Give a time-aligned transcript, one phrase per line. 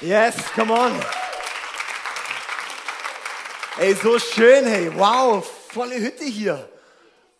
[0.00, 0.92] Yes, come on.
[3.80, 6.68] Ey, so schön, hey, wow, volle Hütte hier.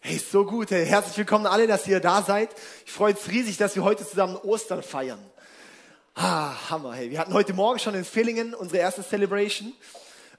[0.00, 2.50] Hey, so gut, hey, herzlich willkommen alle, dass ihr da seid.
[2.84, 5.20] Ich freue mich riesig, dass wir heute zusammen Ostern feiern.
[6.16, 7.12] Ah, Hammer, hey.
[7.12, 9.68] Wir hatten heute Morgen schon in Villingen unsere erste Celebration.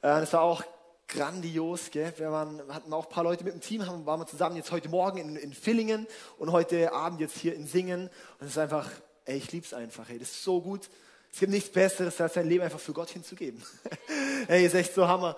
[0.01, 0.61] Äh, das war auch
[1.07, 2.11] grandios, gell?
[2.17, 4.89] Wir waren, hatten auch ein paar Leute mit dem Team, waren wir zusammen jetzt heute
[4.89, 6.05] Morgen in, in Villingen
[6.37, 8.09] und heute Abend jetzt hier in Singen.
[8.39, 8.89] Und es ist einfach,
[9.23, 10.19] ey, ich lieb's einfach, hey.
[10.19, 10.89] Das ist so gut.
[11.31, 13.63] Es gibt nichts Besseres, als sein Leben einfach für Gott hinzugeben.
[14.47, 15.35] hey, ist echt so Hammer.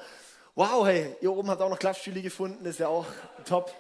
[0.56, 3.06] Wow, hey, ihr oben habt auch noch Klappstühle gefunden, ist ja auch
[3.46, 3.74] top.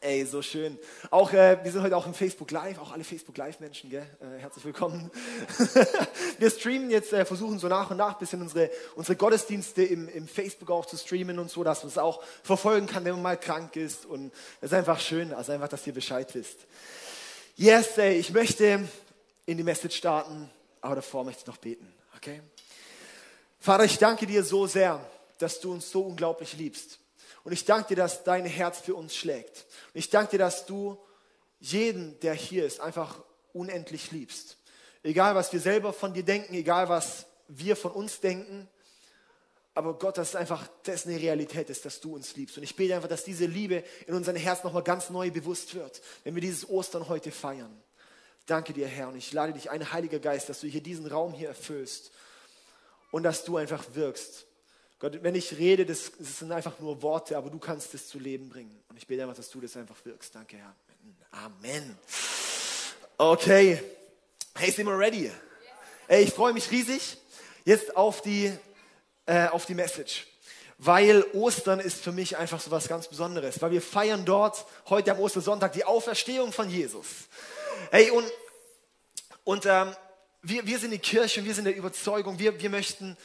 [0.00, 0.78] Ey, so schön.
[1.10, 4.06] Auch, äh, wir sind heute auch im Facebook Live, auch alle Facebook Live-Menschen, gell?
[4.20, 5.10] Äh, herzlich willkommen.
[6.38, 10.08] wir streamen jetzt, äh, versuchen so nach und nach ein bisschen unsere, unsere Gottesdienste im,
[10.08, 13.22] im Facebook auch zu streamen und so, dass man es auch verfolgen kann, wenn man
[13.22, 14.04] mal krank ist.
[14.06, 16.66] Und es ist einfach schön, also einfach, dass ihr Bescheid wisst.
[17.56, 18.86] Yes, ey, ich möchte
[19.46, 22.42] in die Message starten, aber davor möchte ich noch beten, okay?
[23.58, 25.04] Vater, ich danke dir so sehr,
[25.38, 26.98] dass du uns so unglaublich liebst.
[27.44, 29.66] Und ich danke dir, dass dein Herz für uns schlägt.
[29.92, 30.98] Und ich danke dir, dass du
[31.60, 34.56] jeden, der hier ist, einfach unendlich liebst.
[35.02, 38.68] Egal, was wir selber von dir denken, egal, was wir von uns denken.
[39.74, 42.56] Aber Gott, dass es einfach das eine Realität ist, dass du uns liebst.
[42.56, 46.00] Und ich bete einfach, dass diese Liebe in unserem Herz nochmal ganz neu bewusst wird,
[46.24, 47.76] wenn wir dieses Ostern heute feiern.
[48.46, 49.08] Danke dir, Herr.
[49.08, 52.12] Und ich lade dich ein, Heiliger Geist, dass du hier diesen Raum hier erfüllst
[53.10, 54.46] und dass du einfach wirkst.
[54.98, 58.18] Gott, wenn ich rede, das, das sind einfach nur Worte, aber du kannst es zu
[58.18, 58.80] Leben bringen.
[58.88, 60.34] Und ich bete einfach, dass du das einfach wirkst.
[60.34, 60.74] Danke, Herr.
[61.32, 61.98] Amen.
[63.18, 63.82] Okay.
[64.54, 65.30] Hey, sind wir ready?
[66.06, 67.18] Hey, ich freue mich riesig
[67.64, 68.50] jetzt auf die,
[69.26, 70.26] äh, auf die Message.
[70.78, 73.60] Weil Ostern ist für mich einfach so was ganz Besonderes.
[73.60, 77.06] Weil wir feiern dort heute am Ostersonntag die Auferstehung von Jesus.
[77.90, 78.26] Hey, und,
[79.44, 79.94] und ähm,
[80.42, 83.16] wir, wir sind die Kirche und wir sind der Überzeugung, wir, wir möchten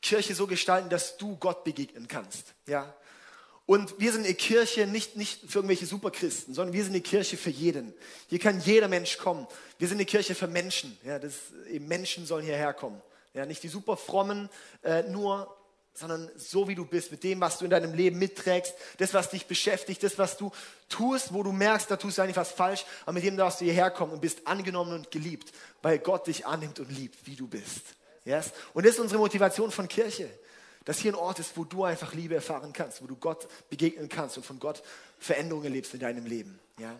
[0.00, 2.54] Kirche so gestalten, dass du Gott begegnen kannst.
[2.66, 2.94] Ja?
[3.66, 7.36] Und wir sind eine Kirche nicht, nicht für irgendwelche Superchristen, sondern wir sind eine Kirche
[7.36, 7.92] für jeden.
[8.28, 9.46] Hier kann jeder Mensch kommen.
[9.78, 10.96] Wir sind eine Kirche für Menschen.
[11.04, 11.34] Ja, das,
[11.80, 13.02] Menschen sollen hierher kommen.
[13.34, 14.48] Ja, nicht die super frommen
[14.82, 15.54] äh, nur,
[15.98, 19.30] sondern so wie du bist, mit dem, was du in deinem Leben mitträgst, das, was
[19.30, 20.50] dich beschäftigt, das, was du
[20.88, 23.64] tust, wo du merkst, da tust du eigentlich was falsch, aber mit dem darfst du
[23.64, 27.48] hierher kommen und bist angenommen und geliebt, weil Gott dich annimmt und liebt, wie du
[27.48, 27.82] bist.
[28.24, 28.52] Yes?
[28.74, 30.28] Und das ist unsere Motivation von Kirche.
[30.84, 34.08] Dass hier ein Ort ist, wo du einfach Liebe erfahren kannst, wo du Gott begegnen
[34.08, 34.82] kannst und von Gott
[35.18, 36.58] Veränderungen erlebst in deinem Leben.
[36.78, 36.98] Ja?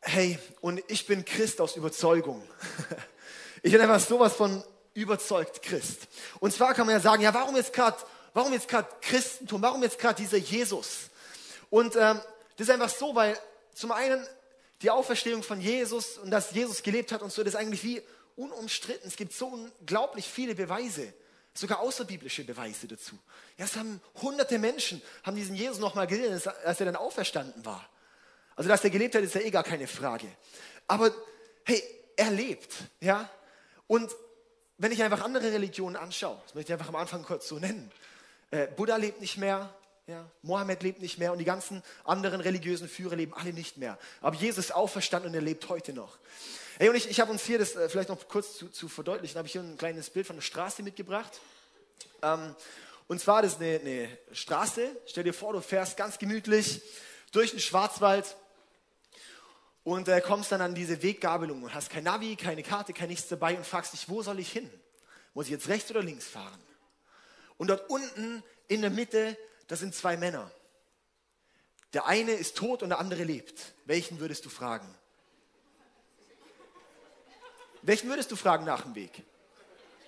[0.00, 2.42] Hey, und ich bin Christ aus Überzeugung.
[3.64, 4.64] Ich bin einfach sowas von
[4.94, 6.08] überzeugt Christ.
[6.40, 7.96] Und zwar kann man ja sagen, ja, warum jetzt gerade,
[8.34, 11.10] warum jetzt gerade Christentum, warum jetzt gerade dieser Jesus?
[11.70, 12.20] Und ähm,
[12.56, 13.38] das ist einfach so, weil
[13.74, 14.26] zum einen
[14.82, 18.02] die Auferstehung von Jesus und dass Jesus gelebt hat und so, das ist eigentlich wie
[18.36, 19.08] unumstritten.
[19.08, 21.12] Es gibt so unglaublich viele Beweise,
[21.54, 23.18] sogar außerbiblische Beweise dazu.
[23.56, 26.32] Ja, es haben hunderte Menschen, haben diesen Jesus nochmal gesehen,
[26.64, 27.88] als er dann auferstanden war.
[28.56, 30.26] Also, dass er gelebt hat, ist ja eh gar keine Frage.
[30.86, 31.10] Aber,
[31.64, 31.82] hey,
[32.16, 33.30] er lebt, ja.
[33.86, 34.10] Und
[34.78, 37.90] wenn ich einfach andere Religionen anschaue, das möchte ich einfach am Anfang kurz so nennen.
[38.50, 39.72] Äh, Buddha lebt nicht mehr,
[40.06, 43.98] ja, Mohammed lebt nicht mehr und die ganzen anderen religiösen Führer leben alle nicht mehr.
[44.20, 46.18] Aber Jesus ist auferstanden und er lebt heute noch.
[46.78, 49.38] Hey, und ich, ich habe uns hier das äh, vielleicht noch kurz zu, zu verdeutlichen,
[49.38, 51.40] habe ich hier ein kleines Bild von der Straße mitgebracht.
[52.22, 52.54] Ähm,
[53.08, 54.96] und zwar, das ist eine, eine Straße.
[55.06, 56.82] Stell dir vor, du fährst ganz gemütlich
[57.30, 58.36] durch den Schwarzwald
[59.84, 63.28] und äh, kommst dann an diese Weggabelung und hast kein Navi, keine Karte, kein nichts
[63.28, 64.70] dabei und fragst dich, wo soll ich hin?
[65.34, 66.60] Muss ich jetzt rechts oder links fahren?
[67.56, 69.36] Und dort unten in der Mitte,
[69.68, 70.50] das sind zwei Männer.
[71.92, 73.74] Der eine ist tot und der andere lebt.
[73.84, 74.94] Welchen würdest du fragen?
[77.82, 79.22] Welchen würdest du fragen nach dem Weg?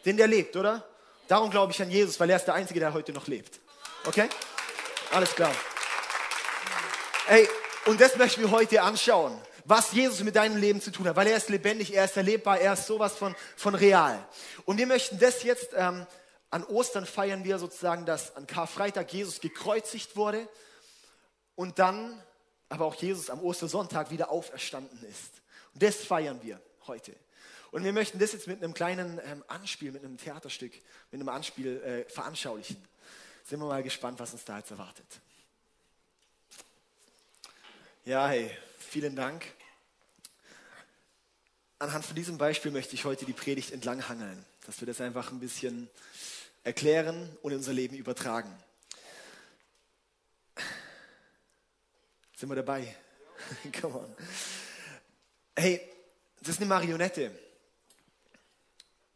[0.04, 0.88] Den, der lebt, oder?
[1.28, 3.60] Darum glaube ich an Jesus, weil er ist der Einzige, der heute noch lebt.
[4.04, 4.28] Okay?
[5.10, 5.54] Alles klar.
[7.28, 7.48] Ey,
[7.86, 11.26] und das möchten wir heute anschauen, was Jesus mit deinem Leben zu tun hat, weil
[11.26, 14.26] er ist lebendig, er ist erlebbar, er ist sowas von, von real.
[14.64, 16.06] Und wir möchten das jetzt, ähm,
[16.50, 20.48] an Ostern feiern wir sozusagen, dass an Karfreitag Jesus gekreuzigt wurde
[21.56, 22.22] und dann
[22.68, 25.42] aber auch Jesus am Ostersonntag wieder auferstanden ist.
[25.72, 27.14] Und das feiern wir heute.
[27.70, 30.72] Und wir möchten das jetzt mit einem kleinen ähm, Anspiel, mit einem Theaterstück,
[31.10, 32.76] mit einem Anspiel äh, veranschaulichen.
[33.44, 35.06] Sind wir mal gespannt, was uns da jetzt erwartet.
[38.04, 38.50] Ja, hey,
[38.94, 39.44] vielen Dank.
[41.80, 45.40] Anhand von diesem Beispiel möchte ich heute die Predigt entlanghangeln, dass wir das einfach ein
[45.40, 45.90] bisschen
[46.62, 48.56] erklären und in unser Leben übertragen.
[52.36, 52.94] Sind wir dabei?
[53.80, 54.16] Come on.
[55.56, 55.80] Hey,
[56.38, 57.36] das ist eine Marionette.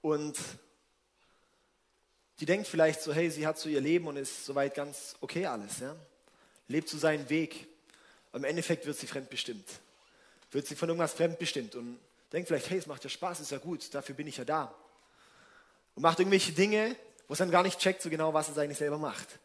[0.03, 0.37] Und
[2.41, 5.47] die denkt vielleicht so, hey, sie hat so ihr Leben und ist soweit ganz okay
[5.47, 5.79] alles.
[5.79, 5.95] Ja?
[6.67, 7.69] Lebt so seinen Weg.
[8.33, 9.67] Im Endeffekt wird sie fremdbestimmt.
[10.51, 11.99] Wird sie von irgendwas fremdbestimmt und
[12.33, 14.75] denkt vielleicht, hey, es macht ja Spaß, ist ja gut, dafür bin ich ja da.
[15.95, 16.97] Und macht irgendwelche Dinge,
[17.27, 19.39] wo es dann gar nicht checkt so genau, was es eigentlich selber macht.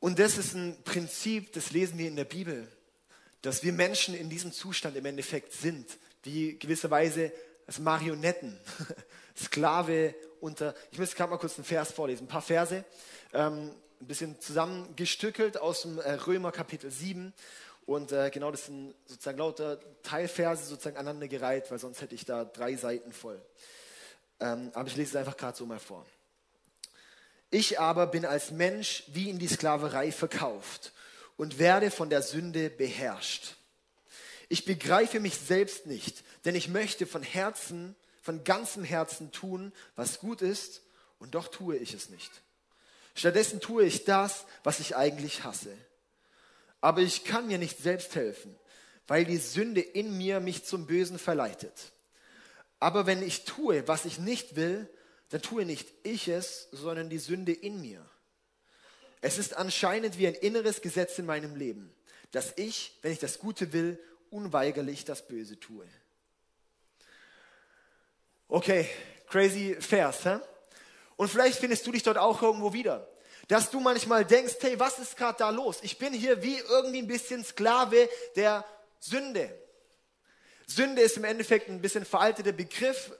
[0.00, 2.68] Und das ist ein Prinzip, das lesen wir in der Bibel,
[3.42, 5.86] dass wir Menschen in diesem Zustand im Endeffekt sind,
[6.22, 7.32] wie gewisserweise
[7.66, 8.58] als Marionetten,
[9.36, 10.74] Sklave unter.
[10.90, 12.84] Ich muss gerade mal kurz einen Vers vorlesen, ein paar Verse,
[13.32, 13.70] ähm,
[14.00, 17.32] ein bisschen zusammengestückelt aus dem äh, Römer Kapitel 7.
[17.86, 22.44] Und äh, genau das sind sozusagen lauter Teilverse sozusagen aneinandergereiht, weil sonst hätte ich da
[22.44, 23.40] drei Seiten voll.
[24.40, 26.06] Ähm, aber ich lese es einfach gerade so mal vor.
[27.50, 30.92] Ich aber bin als Mensch wie in die Sklaverei verkauft
[31.36, 33.56] und werde von der Sünde beherrscht.
[34.48, 40.18] Ich begreife mich selbst nicht, denn ich möchte von Herzen, von ganzem Herzen tun, was
[40.18, 40.82] gut ist,
[41.18, 42.30] und doch tue ich es nicht.
[43.14, 45.76] Stattdessen tue ich das, was ich eigentlich hasse.
[46.80, 48.54] Aber ich kann mir nicht selbst helfen,
[49.06, 51.92] weil die Sünde in mir mich zum Bösen verleitet.
[52.80, 54.88] Aber wenn ich tue, was ich nicht will,
[55.30, 58.04] dann tue nicht ich es, sondern die Sünde in mir.
[59.20, 61.94] Es ist anscheinend wie ein inneres Gesetz in meinem Leben,
[62.30, 63.98] dass ich, wenn ich das Gute will,
[64.30, 65.86] unweigerlich das Böse tue.
[68.48, 68.88] Okay,
[69.28, 70.40] crazy Vers, hä?
[71.16, 73.08] Und vielleicht findest du dich dort auch irgendwo wieder.
[73.48, 75.78] Dass du manchmal denkst, hey, was ist gerade da los?
[75.82, 78.64] Ich bin hier wie irgendwie ein bisschen Sklave der
[79.00, 79.54] Sünde.
[80.66, 83.12] Sünde ist im Endeffekt ein bisschen veralteter Begriff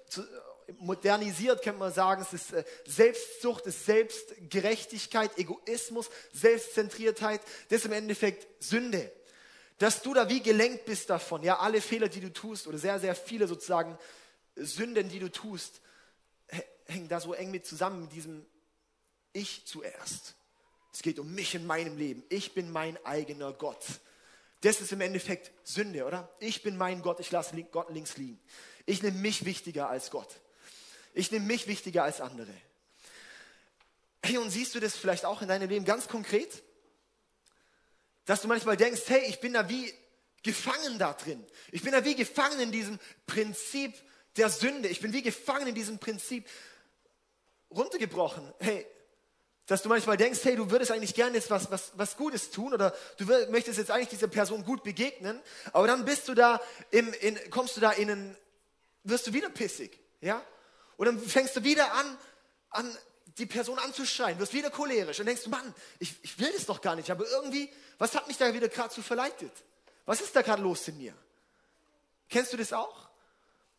[0.79, 7.43] modernisiert, könnte man sagen, es ist äh, Selbstsucht, es ist Selbstgerechtigkeit, Egoismus, Selbstzentriertheit.
[7.69, 9.13] Das ist im Endeffekt Sünde.
[9.79, 12.99] Dass du da wie gelenkt bist davon, ja, alle Fehler, die du tust, oder sehr,
[12.99, 13.99] sehr viele sozusagen
[14.57, 15.81] Sünden, die du tust,
[16.87, 18.47] hängen da so eng mit zusammen, mit diesem
[19.33, 20.35] Ich zuerst.
[20.93, 22.23] Es geht um mich in meinem Leben.
[22.29, 23.85] Ich bin mein eigener Gott.
[24.61, 26.33] Das ist im Endeffekt Sünde, oder?
[26.39, 28.41] Ich bin mein Gott, ich lasse Gott links liegen.
[28.87, 30.41] Ich nehme mich wichtiger als Gott.
[31.13, 32.55] Ich nehme mich wichtiger als andere.
[34.23, 36.63] Hey, und siehst du das vielleicht auch in deinem Leben ganz konkret?
[38.25, 39.93] Dass du manchmal denkst, hey, ich bin da wie
[40.43, 41.45] gefangen da drin.
[41.73, 43.95] Ich bin da wie gefangen in diesem Prinzip
[44.37, 44.89] der Sünde.
[44.89, 46.49] Ich bin wie gefangen in diesem Prinzip
[47.75, 48.53] runtergebrochen.
[48.59, 48.87] Hey,
[49.67, 52.75] dass du manchmal denkst, hey, du würdest eigentlich gerne jetzt was, was, was Gutes tun
[52.75, 55.41] oder du möchtest jetzt eigentlich dieser Person gut begegnen,
[55.73, 58.37] aber dann bist du da, im, in, kommst du da in einen,
[59.05, 60.43] wirst du wieder pissig, ja?
[60.97, 62.19] Und dann fängst du wieder an,
[62.71, 62.99] an
[63.39, 66.95] die Person anzuschreien, wirst wieder cholerisch und denkst Mann, ich, ich will das doch gar
[66.95, 69.53] nicht, aber irgendwie, was hat mich da wieder gerade so verleitet?
[70.05, 71.15] Was ist da gerade los in mir?
[72.29, 73.09] Kennst du das auch?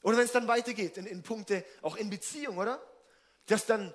[0.01, 2.81] Oder wenn es dann weitergeht in, in Punkte, auch in Beziehung, oder?
[3.47, 3.93] Dass dann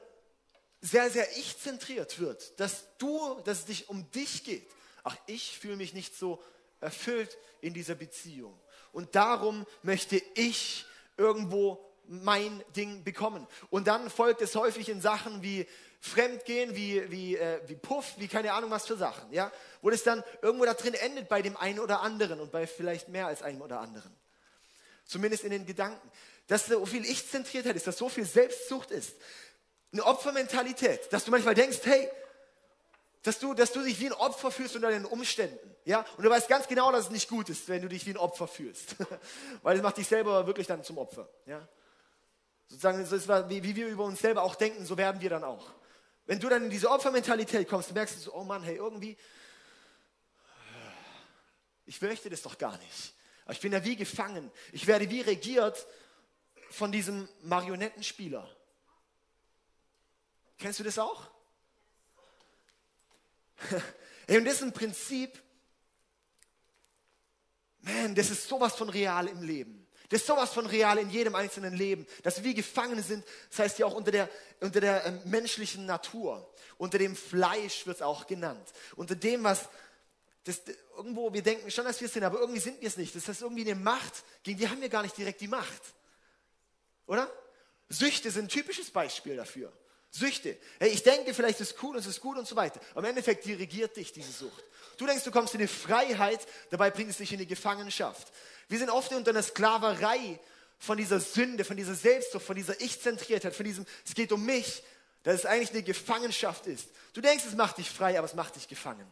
[0.80, 4.68] sehr, sehr ich-zentriert wird, dass du, dass es dich um dich geht.
[5.04, 6.42] Ach, ich fühle mich nicht so
[6.80, 8.58] erfüllt in dieser Beziehung.
[8.92, 13.46] Und darum möchte ich irgendwo mein Ding bekommen.
[13.70, 15.66] Und dann folgt es häufig in Sachen wie
[16.00, 19.52] Fremdgehen, wie, wie, äh, wie Puff, wie keine Ahnung was für Sachen, ja,
[19.82, 23.10] wo das dann irgendwo da drin endet bei dem einen oder anderen und bei vielleicht
[23.10, 24.10] mehr als einem oder anderen.
[25.04, 26.10] Zumindest in den Gedanken.
[26.50, 29.14] Dass so viel Ich-Zentriertheit ist, dass so viel Selbstsucht ist.
[29.92, 32.10] Eine Opfermentalität, dass du manchmal denkst, hey,
[33.22, 35.76] dass du, dass du dich wie ein Opfer fühlst unter den Umständen.
[35.84, 36.04] Ja?
[36.16, 38.16] Und du weißt ganz genau, dass es nicht gut ist, wenn du dich wie ein
[38.16, 38.96] Opfer fühlst.
[39.62, 41.28] Weil es macht dich selber wirklich dann zum Opfer.
[41.46, 41.68] Ja?
[42.66, 45.44] Sozusagen, so ist, wie, wie wir über uns selber auch denken, so werden wir dann
[45.44, 45.70] auch.
[46.26, 49.16] Wenn du dann in diese Opfermentalität kommst, merkst du so, oh Mann, hey, irgendwie,
[51.86, 53.14] ich möchte das doch gar nicht.
[53.44, 54.50] Aber ich bin ja wie gefangen.
[54.72, 55.86] Ich werde wie regiert
[56.70, 58.48] von diesem Marionettenspieler.
[60.58, 61.30] Kennst du das auch?
[64.26, 65.42] Hey, und das ist ein Prinzip,
[67.80, 69.88] man, das ist sowas von real im Leben.
[70.08, 73.78] Das ist sowas von real in jedem einzelnen Leben, dass wir Gefangene sind, das heißt
[73.80, 74.28] ja auch unter der,
[74.60, 76.48] unter der ähm, menschlichen Natur,
[76.78, 79.68] unter dem Fleisch wird es auch genannt, unter dem, was
[80.44, 80.62] das,
[80.96, 83.14] irgendwo, wir denken schon, dass wir es sind, aber irgendwie sind wir es nicht.
[83.14, 85.82] Das heißt, irgendwie eine Macht, gegen die haben wir gar nicht direkt die Macht.
[87.10, 87.28] Oder?
[87.88, 89.72] Süchte sind ein typisches Beispiel dafür.
[90.12, 90.56] Süchte.
[90.78, 92.80] Hey, ich denke, vielleicht ist es cool und es ist gut und so weiter.
[92.92, 94.62] Aber im Endeffekt dirigiert dich diese Sucht.
[94.96, 98.28] Du denkst, du kommst in die Freiheit, dabei bringt es dich in die Gefangenschaft.
[98.68, 100.38] Wir sind oft unter einer Sklaverei
[100.78, 104.84] von dieser Sünde, von dieser Selbstsucht, von dieser Ich-Zentriertheit, von diesem, es geht um mich,
[105.24, 106.90] dass es eigentlich eine Gefangenschaft ist.
[107.12, 109.06] Du denkst, es macht dich frei, aber es macht dich gefangen.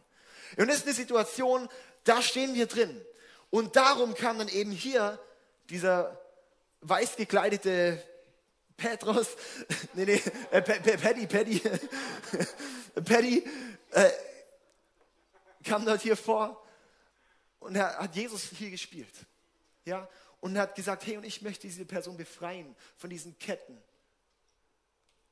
[0.55, 1.67] Und das ist eine Situation,
[2.05, 3.01] da stehen wir drin.
[3.49, 5.19] Und darum kam dann eben hier
[5.69, 6.17] dieser
[6.81, 8.03] weiß gekleidete
[8.77, 9.27] Petros,
[9.93, 10.21] nee, nee,
[10.51, 11.61] äh, Paddy, Paddy,
[13.05, 13.43] Paddy
[13.91, 14.09] äh,
[15.63, 16.65] kam dort hier vor
[17.59, 19.13] und er hat Jesus hier gespielt.
[19.85, 20.07] Ja,
[20.41, 23.77] und hat gesagt, hey, und ich möchte diese Person befreien von diesen Ketten.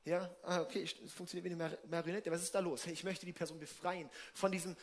[0.04, 2.32] Ja, ah, okay, es funktioniert wie eine Marionette.
[2.32, 2.86] Was ist da los?
[2.86, 4.76] Hey, ich möchte die Person befreien von diesem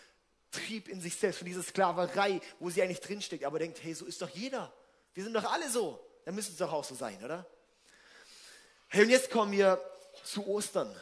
[0.51, 4.05] Trieb in sich selbst, von dieser Sklaverei, wo sie eigentlich drinsteckt, aber denkt, hey, so
[4.05, 4.73] ist doch jeder.
[5.15, 5.99] Wir sind doch alle so.
[6.25, 7.47] Dann müsste es doch auch so sein, oder?
[8.89, 9.81] Hey, und jetzt kommen wir
[10.25, 10.95] zu Ostern.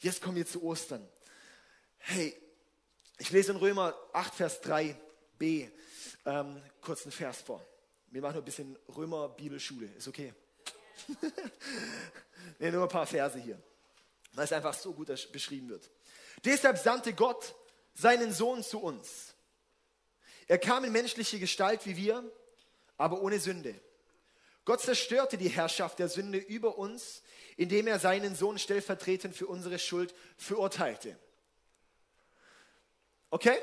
[0.00, 1.08] Jetzt kommen wir zu Ostern.
[1.98, 2.36] Hey,
[3.18, 5.70] ich lese in Römer 8, Vers 3b
[6.26, 7.64] ähm, kurz einen Vers vor.
[8.10, 9.86] Wir machen ein bisschen Römer-Bibelschule.
[9.96, 10.34] Ist okay?
[12.58, 13.60] nee, nur ein paar Verse hier,
[14.32, 15.90] weil es einfach so gut beschrieben wird.
[16.44, 17.54] Deshalb sandte Gott
[17.94, 19.34] seinen Sohn zu uns.
[20.46, 22.22] Er kam in menschliche Gestalt wie wir,
[22.96, 23.80] aber ohne Sünde.
[24.64, 27.22] Gott zerstörte die Herrschaft der Sünde über uns,
[27.56, 31.18] indem er seinen Sohn stellvertretend für unsere Schuld verurteilte.
[33.30, 33.58] Okay?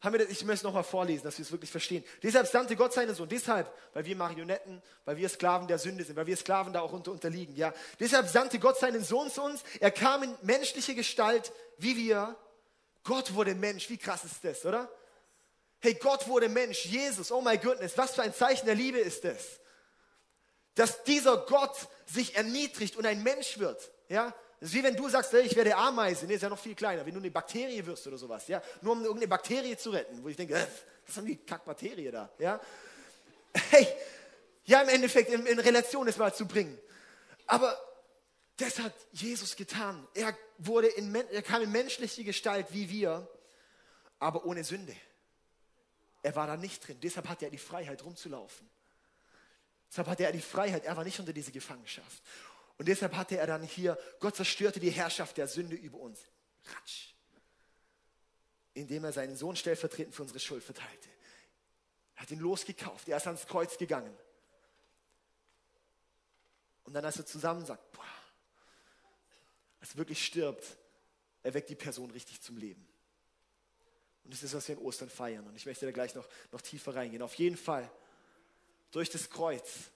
[0.00, 0.28] Haben wir das?
[0.28, 2.04] Ich möchte es nochmal vorlesen, dass wir es wirklich verstehen.
[2.22, 3.28] Deshalb sandte Gott seinen Sohn.
[3.28, 6.92] Deshalb, weil wir Marionetten, weil wir Sklaven der Sünde sind, weil wir Sklaven da auch
[6.92, 7.56] unter, unterliegen.
[7.56, 7.72] Ja?
[7.98, 9.62] Deshalb sandte Gott seinen Sohn zu uns.
[9.80, 12.36] Er kam in menschliche Gestalt wie wir
[13.02, 14.90] Gott wurde Mensch, wie krass ist das, oder?
[15.80, 19.24] Hey, Gott wurde Mensch, Jesus, oh my goodness, was für ein Zeichen der Liebe ist
[19.24, 19.60] das?
[20.74, 21.74] Dass dieser Gott
[22.06, 24.34] sich erniedrigt und ein Mensch wird, ja?
[24.60, 26.74] Das ist wie wenn du sagst, hey, ich werde Ameise, nee, ist ja noch viel
[26.74, 28.62] kleiner, wenn du eine Bakterie wirst oder sowas, ja?
[28.80, 30.66] Nur um irgendeine Bakterie zu retten, wo ich denke, äh,
[31.06, 32.60] was haben die Kackbakterie da, ja?
[33.70, 33.86] Hey,
[34.64, 36.76] ja, im Endeffekt in, in Relation das mal zu bringen.
[37.46, 37.78] Aber
[38.56, 40.06] das hat Jesus getan.
[40.14, 43.28] Er, wurde in, er kam in menschliche Gestalt wie wir,
[44.18, 44.96] aber ohne Sünde.
[46.22, 46.98] Er war da nicht drin.
[47.02, 48.68] Deshalb hatte er die Freiheit, rumzulaufen.
[49.94, 50.86] Deshalb hatte er die Freiheit.
[50.86, 52.20] Er war nicht unter diese Gefangenschaft.
[52.78, 56.18] Und deshalb hatte er dann hier, Gott zerstörte die Herrschaft der Sünde über uns.
[56.64, 57.14] Ratsch.
[58.72, 61.08] Indem er seinen Sohn stellvertretend für unsere Schuld verteilte.
[62.16, 63.08] Er hat ihn losgekauft.
[63.08, 64.12] Er ist ans Kreuz gegangen.
[66.82, 68.02] Und dann, als er zusammen sagt, boah,
[69.78, 70.76] als wirklich stirbt,
[71.44, 72.84] erweckt die Person richtig zum Leben.
[74.24, 75.46] Und das ist, was wir in Ostern feiern.
[75.46, 77.22] Und ich möchte da gleich noch, noch tiefer reingehen.
[77.22, 77.88] Auf jeden Fall,
[78.94, 79.90] durch das Kreuz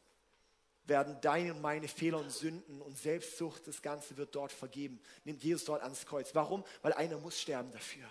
[0.84, 5.00] werden deine und meine Fehler und Sünden und Selbstsucht, das Ganze wird dort vergeben.
[5.24, 6.34] Nimmt Jesus dort ans Kreuz.
[6.34, 6.64] Warum?
[6.82, 8.08] Weil einer muss sterben dafür.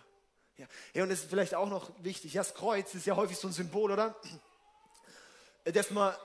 [0.58, 2.34] Ja, ja und das ist vielleicht auch noch wichtig.
[2.34, 4.16] Ja, das Kreuz ist ja häufig so ein Symbol, oder?
[5.66, 6.16] Dass man,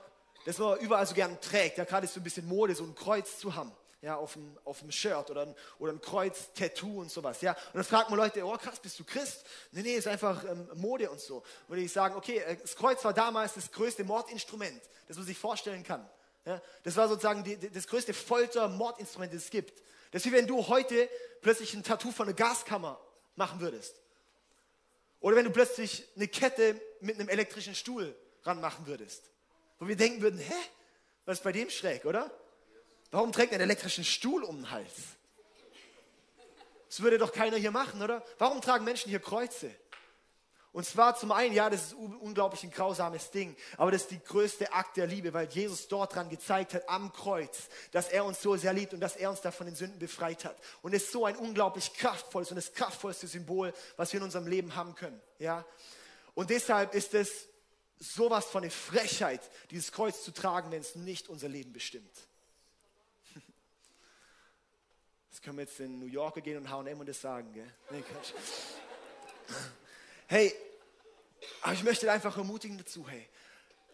[0.45, 1.77] dass man überall so gern trägt.
[1.77, 3.71] Ja, gerade ist so ein bisschen Mode, so ein Kreuz zu haben
[4.03, 7.39] ja, auf dem, auf dem Shirt oder ein, oder ein Kreuz-Tattoo und sowas.
[7.39, 7.53] Ja.
[7.53, 9.45] Und dann fragt man Leute, oh krass, bist du Christ?
[9.71, 11.41] Nee, nee, ist einfach ähm, Mode und so.
[11.69, 15.37] Würde ich sagen, okay, äh, das Kreuz war damals das größte Mordinstrument, das man sich
[15.37, 16.05] vorstellen kann.
[16.43, 16.61] Ja.
[16.83, 19.81] Das war sozusagen die, die, das größte Folter-Mordinstrument, das es gibt.
[20.11, 21.09] Das ist wie wenn du heute
[21.41, 22.99] plötzlich ein Tattoo von einer Gaskammer
[23.37, 23.95] machen würdest.
[25.21, 29.31] Oder wenn du plötzlich eine Kette mit einem elektrischen Stuhl ranmachen würdest.
[29.79, 30.53] Wo wir denken würden, hä?
[31.23, 32.29] Was ist bei dem schräg, oder?
[33.13, 34.89] Warum trägt er einen elektrischen Stuhl um den Hals?
[36.89, 38.25] Das würde doch keiner hier machen, oder?
[38.39, 39.69] Warum tragen Menschen hier Kreuze?
[40.71, 44.19] Und zwar zum einen, ja, das ist unglaublich ein grausames Ding, aber das ist die
[44.19, 48.41] größte Akt der Liebe, weil Jesus dort dran gezeigt hat, am Kreuz, dass er uns
[48.41, 50.57] so sehr liebt und dass er uns davon den Sünden befreit hat.
[50.81, 54.47] Und es ist so ein unglaublich kraftvolles und das kraftvollste Symbol, was wir in unserem
[54.47, 55.63] Leben haben können, ja.
[56.33, 57.47] Und deshalb ist es
[57.99, 62.09] sowas von eine Frechheit, dieses Kreuz zu tragen, wenn es nicht unser Leben bestimmt.
[65.33, 67.73] Jetzt können wir jetzt in New Yorker gehen und H&M und das sagen, gell?
[67.89, 68.03] Nee,
[70.27, 70.53] hey,
[71.63, 73.27] aber ich möchte einfach ermutigen dazu, hey,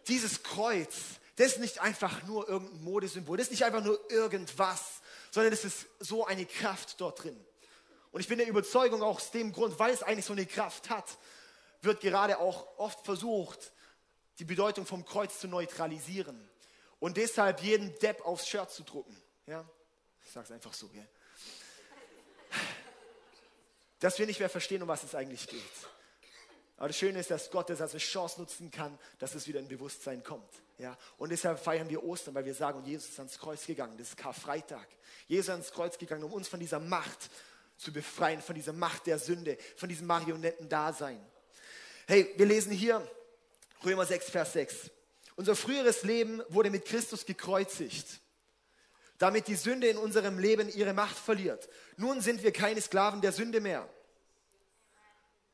[0.06, 0.96] dieses Kreuz,
[1.36, 5.64] das ist nicht einfach nur irgendein Modesymbol, das ist nicht einfach nur irgendwas, sondern es
[5.64, 7.42] ist so eine Kraft dort drin.
[8.12, 10.90] Und ich bin der Überzeugung, auch aus dem Grund, weil es eigentlich so eine Kraft
[10.90, 11.16] hat,
[11.80, 13.72] wird gerade auch oft versucht,
[14.40, 16.50] die Bedeutung vom Kreuz zu neutralisieren
[16.98, 19.16] und deshalb jeden Depp aufs Shirt zu drucken.
[19.46, 19.66] Ja?
[20.22, 20.86] Ich sage es einfach so.
[20.88, 21.08] Gell?
[24.00, 25.60] Dass wir nicht mehr verstehen, um was es eigentlich geht.
[26.76, 29.68] Aber das Schöne ist, dass Gott das als Chance nutzen kann, dass es wieder in
[29.68, 30.50] Bewusstsein kommt.
[30.78, 30.96] Ja?
[31.18, 33.98] Und deshalb feiern wir Ostern, weil wir sagen, Jesus ist ans Kreuz gegangen.
[33.98, 34.88] Das ist Karfreitag.
[35.28, 37.28] Jesus ist ans Kreuz gegangen, um uns von dieser Macht
[37.76, 41.20] zu befreien, von dieser Macht der Sünde, von diesem Marionettendasein.
[42.06, 43.06] Hey, wir lesen hier
[43.84, 44.90] Römer 6, Vers 6.
[45.36, 48.20] Unser früheres Leben wurde mit Christus gekreuzigt,
[49.20, 51.68] damit die Sünde in unserem Leben ihre Macht verliert.
[51.98, 53.86] Nun sind wir keine Sklaven der Sünde mehr.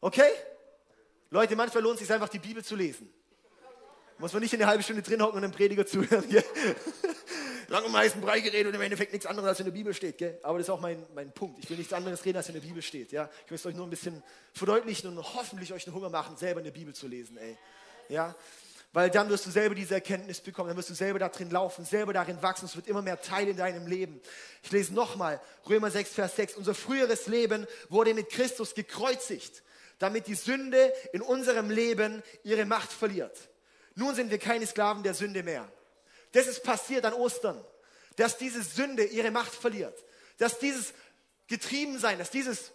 [0.00, 0.30] Okay?
[1.30, 3.12] Leute, manchmal lohnt es sich einfach, die Bibel zu lesen.
[4.18, 6.28] Muss man nicht in eine halbe Stunde drin hocken und einem Prediger zuhören.
[6.28, 6.44] Gell?
[7.68, 10.16] Lang um heißen Brei geredet und im Endeffekt nichts anderes als in der Bibel steht.
[10.16, 10.38] Gell?
[10.44, 11.58] Aber das ist auch mein, mein Punkt.
[11.58, 13.11] Ich will nichts anderes reden, als in der Bibel steht.
[13.11, 13.28] Ja?
[13.46, 16.64] Ich möchte euch nur ein bisschen verdeutlichen und hoffentlich euch einen Hunger machen, selber in
[16.64, 17.37] der Bibel zu lesen.
[17.37, 17.58] Ey.
[18.08, 18.37] Ja?
[18.97, 21.85] Weil dann wirst du selber diese Erkenntnis bekommen, dann wirst du selber da drin laufen,
[21.85, 22.65] selber darin wachsen.
[22.65, 24.23] Es wird immer mehr Teil in deinem Leben.
[24.62, 25.38] Ich lese nochmal
[25.69, 26.55] Römer 6, Vers 6.
[26.55, 29.62] Unser früheres Leben wurde mit Christus gekreuzigt
[29.99, 33.37] damit die Sünde in unserem Leben ihre Macht verliert.
[33.95, 35.71] Nun sind wir keine Sklaven der Sünde mehr.
[36.33, 37.62] Das ist passiert an Ostern,
[38.17, 40.05] dass diese Sünde ihre Macht verliert,
[40.38, 40.95] dass dieses
[41.49, 42.73] Getriebensein, dass dieses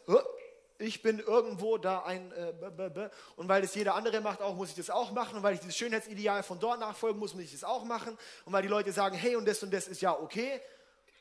[0.82, 4.76] ich bin irgendwo da ein äh, und weil das jeder andere macht auch, muss ich
[4.76, 7.64] das auch machen und weil ich dieses Schönheitsideal von dort nachfolgen muss, muss ich das
[7.64, 10.60] auch machen und weil die Leute sagen, hey und das und das ist ja okay,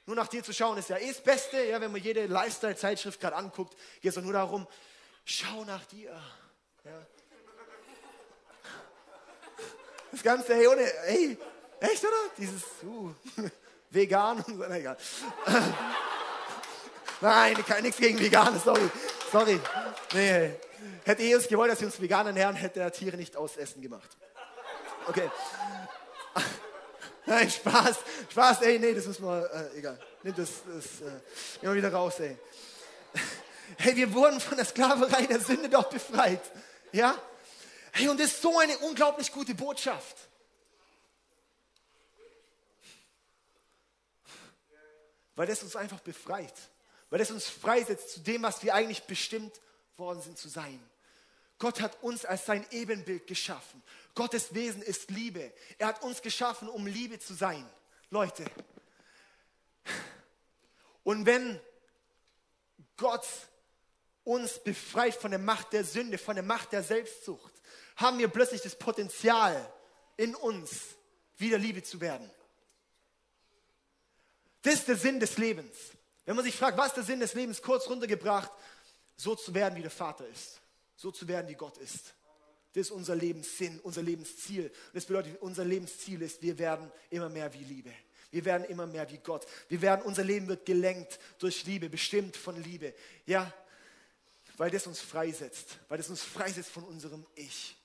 [0.07, 3.21] nur nach dir zu schauen ist ja eh das Beste, ja, wenn man jede Lifestyle-Zeitschrift
[3.21, 4.67] gerade anguckt, geht es doch nur darum,
[5.25, 6.11] schau nach dir.
[6.85, 7.07] Ja.
[10.11, 11.39] Das Ganze, hey, ohne, hey,
[11.79, 12.17] echt, oder?
[12.37, 13.15] Dieses, uh,
[13.91, 14.97] vegan und so, egal.
[17.21, 18.91] Nein, nichts gegen Veganer, sorry.
[19.31, 19.61] Sorry.
[20.13, 20.55] Nee,
[21.05, 24.09] hätte Jesus gewollt, dass wir uns vegan ernähren, hätte er Tiere nicht aus Essen gemacht.
[25.07, 25.31] Okay.
[27.27, 27.97] Nein, Spaß.
[28.31, 29.99] Spaß, ey, nee, das müssen wir, äh, egal.
[30.25, 31.21] Nimm das, das äh,
[31.63, 32.37] immer wieder raus, ey.
[33.79, 36.43] Hey, wir wurden von der Sklaverei der Sünde doch befreit.
[36.91, 37.17] Ja?
[37.93, 40.17] Hey, und das ist so eine unglaublich gute Botschaft.
[45.37, 46.55] Weil das uns einfach befreit.
[47.11, 49.61] Weil das uns freisetzt zu dem, was wir eigentlich bestimmt
[49.97, 50.81] worden sind zu sein.
[51.59, 53.83] Gott hat uns als sein Ebenbild geschaffen.
[54.15, 55.53] Gottes Wesen ist Liebe.
[55.77, 57.69] Er hat uns geschaffen, um Liebe zu sein.
[58.09, 58.45] Leute.
[61.03, 61.61] Und wenn
[62.97, 63.27] Gott
[64.25, 67.53] uns befreit von der Macht der Sünde, von der Macht der Selbstsucht,
[67.97, 69.71] haben wir plötzlich das Potenzial
[70.17, 70.71] in uns,
[71.37, 72.31] wieder Liebe zu werden.
[74.63, 75.77] Das ist der Sinn des Lebens.
[76.31, 78.53] Wenn man sich fragt, was der Sinn des Lebens, kurz runtergebracht,
[79.17, 80.61] so zu werden, wie der Vater ist.
[80.95, 82.15] So zu werden, wie Gott ist.
[82.73, 84.71] Das ist unser Lebenssinn, unser Lebensziel.
[84.95, 87.93] das bedeutet, unser Lebensziel ist, wir werden immer mehr wie Liebe.
[88.31, 89.45] Wir werden immer mehr wie Gott.
[89.69, 92.95] Wir werden, unser Leben wird gelenkt durch Liebe, bestimmt von Liebe.
[93.27, 93.53] Ja,
[94.57, 97.77] weil das uns freisetzt, weil das uns freisetzt von unserem Ich,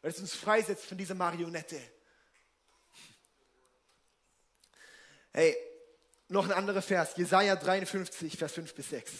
[0.00, 1.78] weil es uns freisetzt von dieser Marionette.
[5.34, 5.54] Hey,
[6.28, 9.12] noch ein anderer Vers, Jesaja 53, Vers 5 bis 6.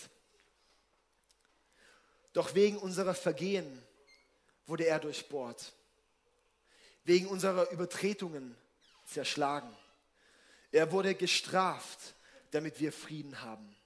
[2.33, 3.83] Doch wegen unserer Vergehen
[4.67, 5.73] wurde er durchbohrt,
[7.05, 8.57] wegen unserer Übertretungen
[9.05, 9.75] zerschlagen.
[10.73, 12.15] Er wurde gestraft,
[12.51, 13.77] damit wir Frieden haben.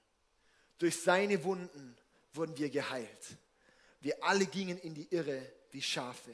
[0.79, 1.97] Durch seine Wunden
[2.33, 3.37] wurden wir geheilt.
[4.01, 6.33] Wir alle gingen in die Irre wie Schafe.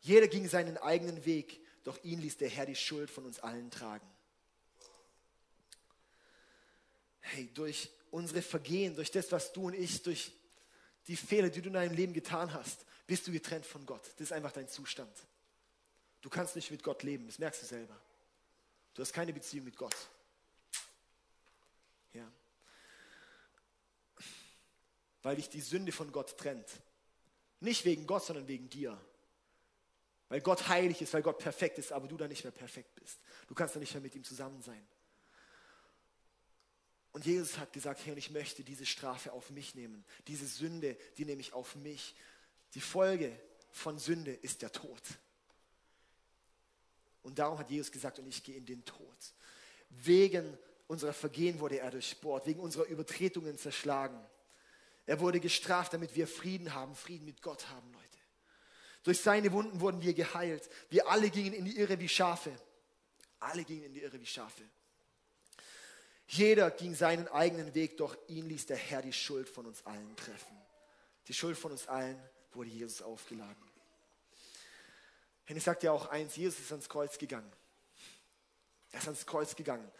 [0.00, 3.70] Jeder ging seinen eigenen Weg, doch ihn ließ der Herr die Schuld von uns allen
[3.70, 4.06] tragen.
[7.32, 10.32] Hey, durch unsere Vergehen, durch das, was du und ich, durch
[11.06, 14.06] die Fehler, die du in deinem Leben getan hast, bist du getrennt von Gott.
[14.16, 15.12] Das ist einfach dein Zustand.
[16.20, 17.98] Du kannst nicht mit Gott leben, das merkst du selber.
[18.94, 19.96] Du hast keine Beziehung mit Gott.
[22.12, 22.30] Ja
[25.22, 26.68] weil dich die Sünde von Gott trennt.
[27.60, 28.98] Nicht wegen Gott, sondern wegen dir.
[30.28, 33.18] Weil Gott heilig ist, weil Gott perfekt ist, aber du dann nicht mehr perfekt bist.
[33.48, 34.86] Du kannst dann nicht mehr mit ihm zusammen sein.
[37.12, 40.04] Und Jesus hat gesagt, hey, und ich möchte diese Strafe auf mich nehmen.
[40.28, 42.14] Diese Sünde, die nehme ich auf mich.
[42.74, 43.36] Die Folge
[43.70, 45.02] von Sünde ist der Tod.
[47.22, 49.16] Und darum hat Jesus gesagt, und ich gehe in den Tod.
[49.90, 54.18] Wegen unserer Vergehen wurde er durchbohrt, wegen unserer Übertretungen zerschlagen.
[55.06, 58.06] Er wurde gestraft, damit wir Frieden haben, Frieden mit Gott haben, Leute.
[59.02, 60.68] Durch seine Wunden wurden wir geheilt.
[60.90, 62.52] Wir alle gingen in die Irre wie Schafe.
[63.40, 64.62] Alle gingen in die Irre wie Schafe.
[66.32, 70.14] Jeder ging seinen eigenen Weg, doch ihn ließ der Herr die Schuld von uns allen
[70.14, 70.56] treffen.
[71.26, 72.16] Die Schuld von uns allen
[72.52, 73.56] wurde Jesus aufgeladen.
[75.48, 77.50] Und ich sage dir auch eins, Jesus ist ans Kreuz gegangen.
[78.92, 79.90] Er ist ans Kreuz gegangen.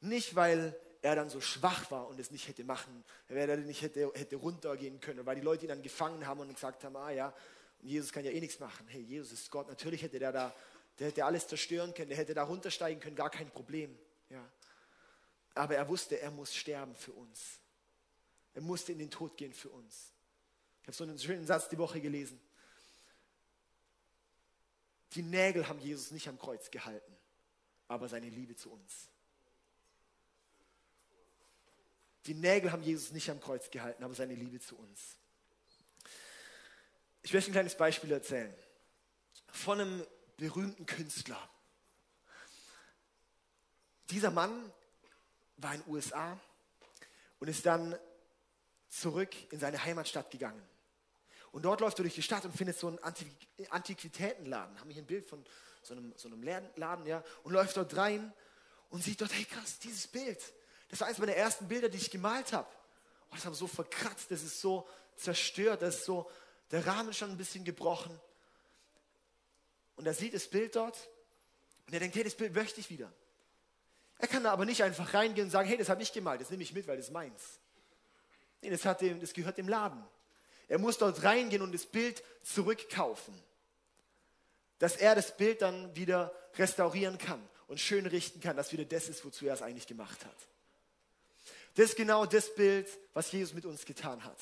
[0.00, 3.82] Nicht, weil er dann so schwach war und es nicht hätte machen, weil er nicht
[3.82, 7.10] hätte, hätte runtergehen können, weil die Leute ihn dann gefangen haben und gesagt haben, ah
[7.10, 7.34] ja,
[7.80, 8.86] Jesus kann ja eh nichts machen.
[8.86, 9.66] Hey, Jesus ist Gott.
[9.66, 10.54] Natürlich hätte der da,
[11.00, 13.98] der hätte alles zerstören können, der hätte da runtersteigen können, gar kein Problem.
[15.54, 17.60] Aber er wusste, er muss sterben für uns.
[18.54, 20.12] Er musste in den Tod gehen für uns.
[20.82, 22.40] Ich habe so einen schönen Satz die Woche gelesen.
[25.14, 27.16] Die Nägel haben Jesus nicht am Kreuz gehalten,
[27.88, 29.08] aber seine Liebe zu uns.
[32.26, 35.18] Die Nägel haben Jesus nicht am Kreuz gehalten, aber seine Liebe zu uns.
[37.22, 38.54] Ich möchte ein kleines Beispiel erzählen.
[39.48, 41.50] Von einem berühmten Künstler.
[44.10, 44.72] Dieser Mann
[45.56, 46.38] war in den USA
[47.38, 47.96] und ist dann
[48.88, 50.62] zurück in seine Heimatstadt gegangen.
[51.50, 52.98] Und dort läuft er durch die Stadt und findet so einen
[53.70, 54.78] Antiquitätenladen.
[54.80, 55.44] Haben wir hier ein Bild von
[55.82, 57.22] so einem, so einem Laden, ja?
[57.42, 58.32] Und läuft dort rein
[58.88, 60.40] und sieht dort, hey krass, dieses Bild.
[60.88, 62.68] Das war eines meiner ersten Bilder, die ich gemalt habe.
[63.30, 66.30] Oh, das habe so verkratzt, das ist so zerstört, das ist so,
[66.70, 68.18] der Rahmen schon ein bisschen gebrochen.
[69.96, 71.08] Und er sieht das Bild dort
[71.86, 73.12] und er denkt, hey, das Bild möchte ich wieder.
[74.22, 76.48] Er kann da aber nicht einfach reingehen und sagen, hey, das habe ich gemalt, das
[76.48, 77.58] nehme ich mit, weil das ist meins.
[78.60, 80.00] Nee, das, hat dem, das gehört dem Laden.
[80.68, 83.34] Er muss dort reingehen und das Bild zurückkaufen.
[84.78, 89.08] Dass er das Bild dann wieder restaurieren kann und schön richten kann, dass wieder das
[89.08, 90.36] ist, wozu er es eigentlich gemacht hat.
[91.74, 94.38] Das ist genau das Bild, was Jesus mit uns getan hat.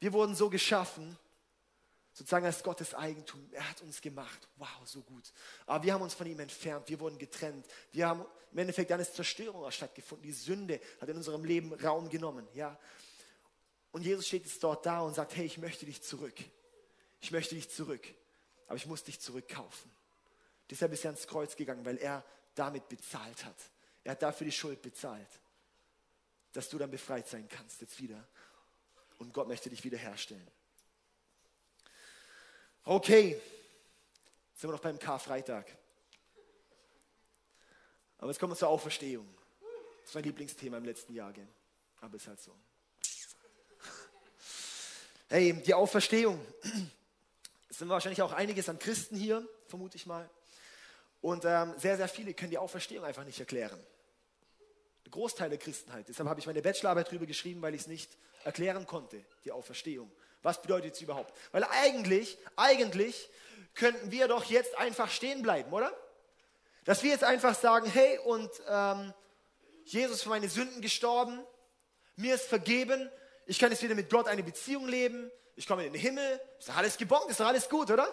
[0.00, 1.16] Wir wurden so geschaffen,
[2.12, 3.48] sozusagen als Gottes Eigentum.
[3.52, 4.48] Er hat uns gemacht.
[4.56, 5.32] Wow, so gut.
[5.66, 6.88] Aber wir haben uns von ihm entfernt.
[6.88, 7.66] Wir wurden getrennt.
[7.92, 10.26] Wir haben im Endeffekt ist Zerstörung stattgefunden.
[10.26, 12.46] Die Sünde hat in unserem Leben Raum genommen.
[12.52, 12.78] Ja.
[13.92, 16.34] Und Jesus steht jetzt dort da und sagt, hey, ich möchte dich zurück.
[17.20, 18.06] Ich möchte dich zurück.
[18.66, 19.90] Aber ich muss dich zurückkaufen.
[20.70, 23.56] Deshalb ist er ans Kreuz gegangen, weil er damit bezahlt hat.
[24.04, 25.28] Er hat dafür die Schuld bezahlt.
[26.52, 28.26] Dass du dann befreit sein kannst jetzt wieder.
[29.18, 30.46] Und Gott möchte dich wiederherstellen.
[32.84, 33.40] Okay,
[34.54, 35.66] sind wir noch beim Karfreitag.
[38.18, 39.28] Aber jetzt kommen wir zur Auferstehung.
[40.00, 41.46] Das ist mein Lieblingsthema im letzten Jahr, gell?
[42.00, 42.54] aber ist halt so.
[45.28, 46.44] Hey, die Auferstehung.
[47.70, 50.28] Es sind wahrscheinlich auch einiges an Christen hier, vermute ich mal.
[51.22, 53.80] Und ähm, sehr, sehr viele können die Auferstehung einfach nicht erklären.
[55.04, 56.08] Der Großteil der Christenheit.
[56.08, 60.12] Deshalb habe ich meine Bachelorarbeit darüber geschrieben, weil ich es nicht erklären konnte, die Auferstehung.
[60.42, 61.32] Was bedeutet es überhaupt?
[61.52, 63.28] Weil eigentlich, eigentlich
[63.74, 65.96] könnten wir doch jetzt einfach stehen bleiben, oder?
[66.84, 69.14] Dass wir jetzt einfach sagen, hey, und ähm,
[69.84, 71.40] Jesus für meine Sünden gestorben,
[72.16, 73.10] mir ist vergeben,
[73.46, 76.68] ich kann jetzt wieder mit Gott eine Beziehung leben, ich komme in den Himmel, ist
[76.68, 78.08] doch alles gebongt, ist doch alles gut, oder?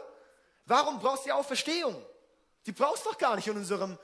[0.65, 2.05] Warum brauchst du die Auferstehung?
[2.65, 3.97] Die brauchst du doch gar nicht in unserem,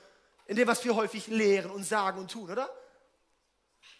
[0.46, 2.68] in dem, was wir häufig lehren und sagen und tun, oder?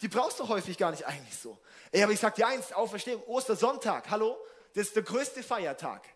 [0.03, 1.59] Die brauchst du häufig gar nicht eigentlich so.
[1.91, 4.37] Ey, aber ich sag dir eins, Auferstehung, Ostersonntag, hallo,
[4.75, 6.07] das ist der größte Feiertag.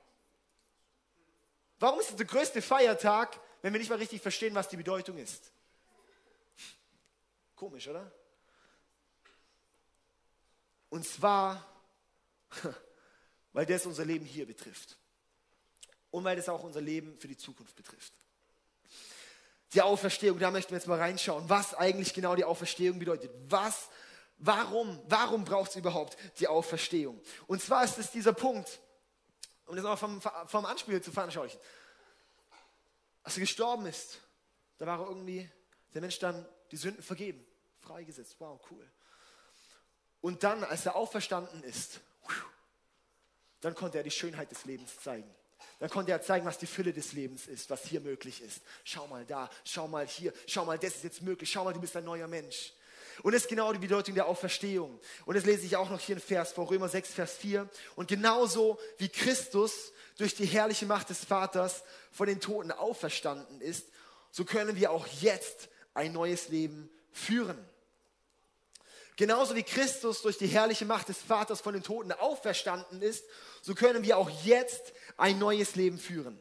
[1.79, 5.17] Warum ist es der größte Feiertag, wenn wir nicht mal richtig verstehen, was die Bedeutung
[5.17, 5.51] ist?
[7.57, 8.13] Komisch, oder?
[10.91, 11.67] Und zwar,
[13.53, 14.99] weil das unser Leben hier betrifft.
[16.11, 18.13] Und weil das auch unser Leben für die Zukunft betrifft.
[19.73, 23.31] Die Auferstehung, da möchten wir jetzt mal reinschauen, was eigentlich genau die Auferstehung bedeutet.
[23.49, 23.89] Was,
[24.39, 27.21] warum, warum braucht es überhaupt die Auferstehung?
[27.47, 28.81] Und zwar ist es dieser Punkt,
[29.67, 31.61] um das auch vom, vom Anspiel zu veranschaulichen.
[33.23, 34.19] Als er gestorben ist,
[34.79, 35.49] da war er irgendwie,
[35.95, 37.47] der Mensch dann die Sünden vergeben,
[37.79, 38.37] freigesetzt.
[38.39, 38.91] Wow, cool.
[40.21, 42.01] Und dann, als er auferstanden ist,
[43.61, 45.33] dann konnte er die Schönheit des Lebens zeigen.
[45.79, 48.61] Dann konnte er zeigen, was die Fülle des Lebens ist, was hier möglich ist.
[48.85, 51.81] Schau mal da, schau mal hier, schau mal, das ist jetzt möglich, schau mal, du
[51.81, 52.73] bist ein neuer Mensch.
[53.23, 54.99] Und das ist genau die Bedeutung der Auferstehung.
[55.27, 57.69] Und das lese ich auch noch hier in Vers vor Römer 6, Vers 4.
[57.97, 63.87] Und genauso wie Christus durch die herrliche Macht des Vaters von den Toten auferstanden ist,
[64.31, 67.59] so können wir auch jetzt ein neues Leben führen.
[69.17, 73.25] Genauso wie Christus durch die herrliche Macht des Vaters von den Toten auferstanden ist,
[73.61, 76.39] so können wir auch jetzt ein neues Leben führen.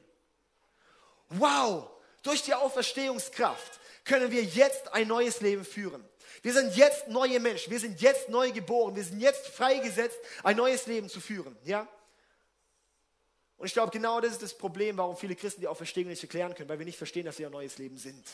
[1.30, 1.90] Wow!
[2.24, 6.04] Durch die Auferstehungskraft können wir jetzt ein neues Leben führen.
[6.42, 7.72] Wir sind jetzt neue Menschen.
[7.72, 8.96] Wir sind jetzt neu geboren.
[8.96, 11.58] Wir sind jetzt freigesetzt, ein neues Leben zu führen.
[11.64, 11.88] Ja?
[13.58, 16.56] Und ich glaube, genau das ist das Problem, warum viele Christen die Auferstehung nicht erklären
[16.56, 18.26] können, weil wir nicht verstehen, dass wir ein neues Leben sind.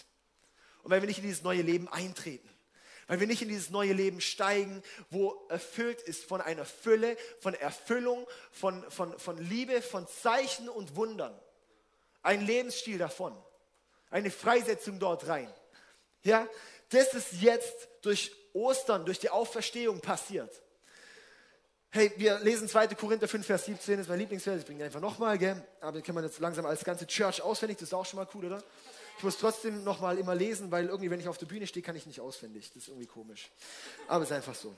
[0.84, 2.48] und weil wir nicht in dieses neue Leben eintreten.
[3.08, 7.54] Weil wir nicht in dieses neue Leben steigen, wo erfüllt ist von einer Fülle, von
[7.54, 11.38] Erfüllung, von, von, von Liebe, von Zeichen und Wundern.
[12.24, 13.36] Ein Lebensstil davon.
[14.10, 15.52] Eine Freisetzung dort rein.
[16.24, 16.48] Ja,
[16.90, 20.62] das ist jetzt durch Ostern, durch die Auferstehung passiert.
[21.92, 22.88] Hey, wir lesen 2.
[22.90, 25.64] Korinther 5, Vers 17, das ist mein Lieblingsvers, ich bringe einfach nochmal, gell?
[25.80, 28.28] Aber den kann man jetzt langsam als ganze Church auswendig, das ist auch schon mal
[28.34, 28.64] cool, oder?
[29.18, 31.96] Ich muss trotzdem nochmal immer lesen, weil irgendwie, wenn ich auf der Bühne stehe, kann
[31.96, 32.72] ich nicht auswendig.
[32.74, 33.50] Das ist irgendwie komisch.
[34.08, 34.76] Aber es ist einfach so.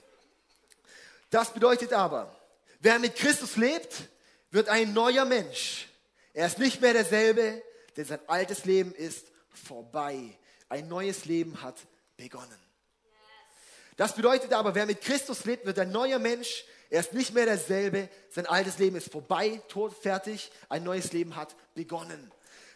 [1.30, 2.34] Das bedeutet aber,
[2.80, 4.08] wer mit Christus lebt,
[4.52, 5.88] wird ein neuer Mensch.
[6.34, 7.62] Er ist nicht mehr derselbe,
[7.95, 10.38] denn sein altes Leben ist vorbei.
[10.69, 11.76] Ein neues Leben hat
[12.15, 12.60] begonnen.
[13.97, 16.65] Das bedeutet aber, wer mit Christus lebt, wird ein neuer Mensch.
[16.89, 18.08] Er ist nicht mehr derselbe.
[18.30, 20.52] Sein altes Leben ist vorbei, tot, fertig.
[20.69, 22.32] Ein neues Leben hat begonnen.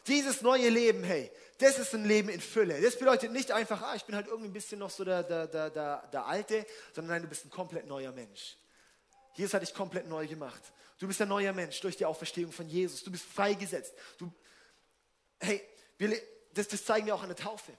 [0.07, 2.81] Dieses neue Leben, hey, das ist ein Leben in Fülle.
[2.81, 5.47] Das bedeutet nicht einfach, ah, ich bin halt irgendwie ein bisschen noch so der, der,
[5.47, 8.57] der, der, der Alte, sondern nein, du bist ein komplett neuer Mensch.
[9.35, 10.61] Jesus hat dich komplett neu gemacht.
[10.97, 13.03] Du bist ein neuer Mensch durch die Auferstehung von Jesus.
[13.03, 13.93] Du bist freigesetzt.
[14.17, 14.31] Du,
[15.39, 15.61] hey,
[15.97, 16.19] wir,
[16.53, 17.71] das, das zeigen wir auch an der Taufe.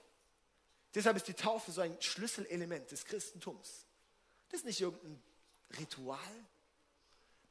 [0.95, 3.85] Deshalb ist die Taufe so ein Schlüsselelement des Christentums.
[4.49, 5.21] Das ist nicht irgendein
[5.79, 6.19] Ritual.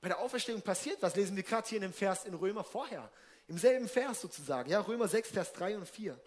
[0.00, 3.10] Bei der Auferstehung passiert was, lesen wir gerade hier in dem Vers in Römer vorher.
[3.52, 6.18] Im selben Vers sozusagen, ja, Römer 6, Vers 3 und 4.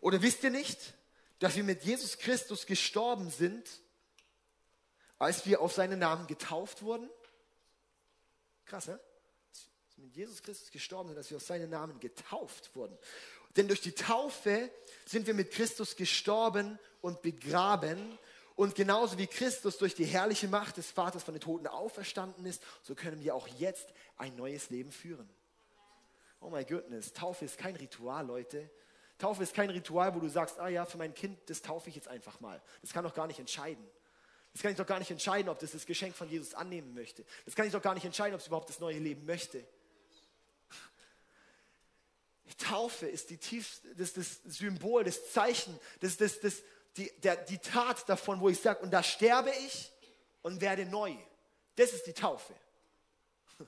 [0.00, 0.94] Oder wisst ihr nicht,
[1.38, 3.68] dass wir mit Jesus Christus gestorben sind,
[5.18, 7.10] als wir auf seinen Namen getauft wurden?
[8.64, 8.98] Krass, ne?
[9.52, 12.96] Dass wir mit Jesus Christus gestorben sind, dass wir auf seinen Namen getauft wurden.
[13.56, 14.70] Denn durch die Taufe
[15.04, 18.18] sind wir mit Christus gestorben und begraben.
[18.54, 22.62] Und genauso wie Christus durch die herrliche Macht des Vaters von den Toten auferstanden ist,
[22.82, 25.28] so können wir auch jetzt ein neues Leben führen.
[26.40, 28.70] Oh my goodness, Taufe ist kein Ritual, Leute.
[29.18, 31.96] Taufe ist kein Ritual, wo du sagst, ah ja, für mein Kind, das taufe ich
[31.96, 32.60] jetzt einfach mal.
[32.82, 33.84] Das kann doch gar nicht entscheiden.
[34.52, 37.24] Das kann ich doch gar nicht entscheiden, ob das das Geschenk von Jesus annehmen möchte.
[37.44, 39.66] Das kann ich doch gar nicht entscheiden, ob es überhaupt das neue Leben möchte.
[42.56, 46.62] Taufe ist die tiefste, das, das Symbol, das Zeichen, das, das, das,
[46.96, 49.92] die, der, die Tat davon, wo ich sage, und da sterbe ich
[50.42, 51.14] und werde neu.
[51.76, 52.54] Das ist die Taufe.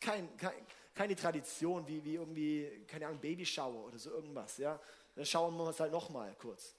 [0.00, 0.54] Kein, kein,
[1.00, 4.58] keine Tradition wie, wie irgendwie, keine Ahnung, Babyshower oder so irgendwas.
[4.58, 4.78] Ja?
[5.14, 6.74] Dann schauen wir uns halt nochmal kurz.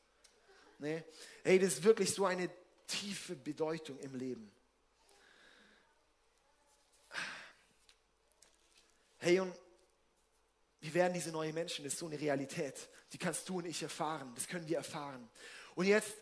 [0.78, 1.04] Nee?
[1.44, 2.48] Hey, das ist wirklich so eine
[2.86, 4.52] tiefe Bedeutung im Leben.
[9.18, 9.56] Hey, und
[10.82, 12.76] wir werden diese neuen Menschen, das ist so eine Realität.
[13.14, 14.32] Die kannst du und ich erfahren.
[14.36, 15.28] Das können wir erfahren.
[15.74, 16.14] Und jetzt,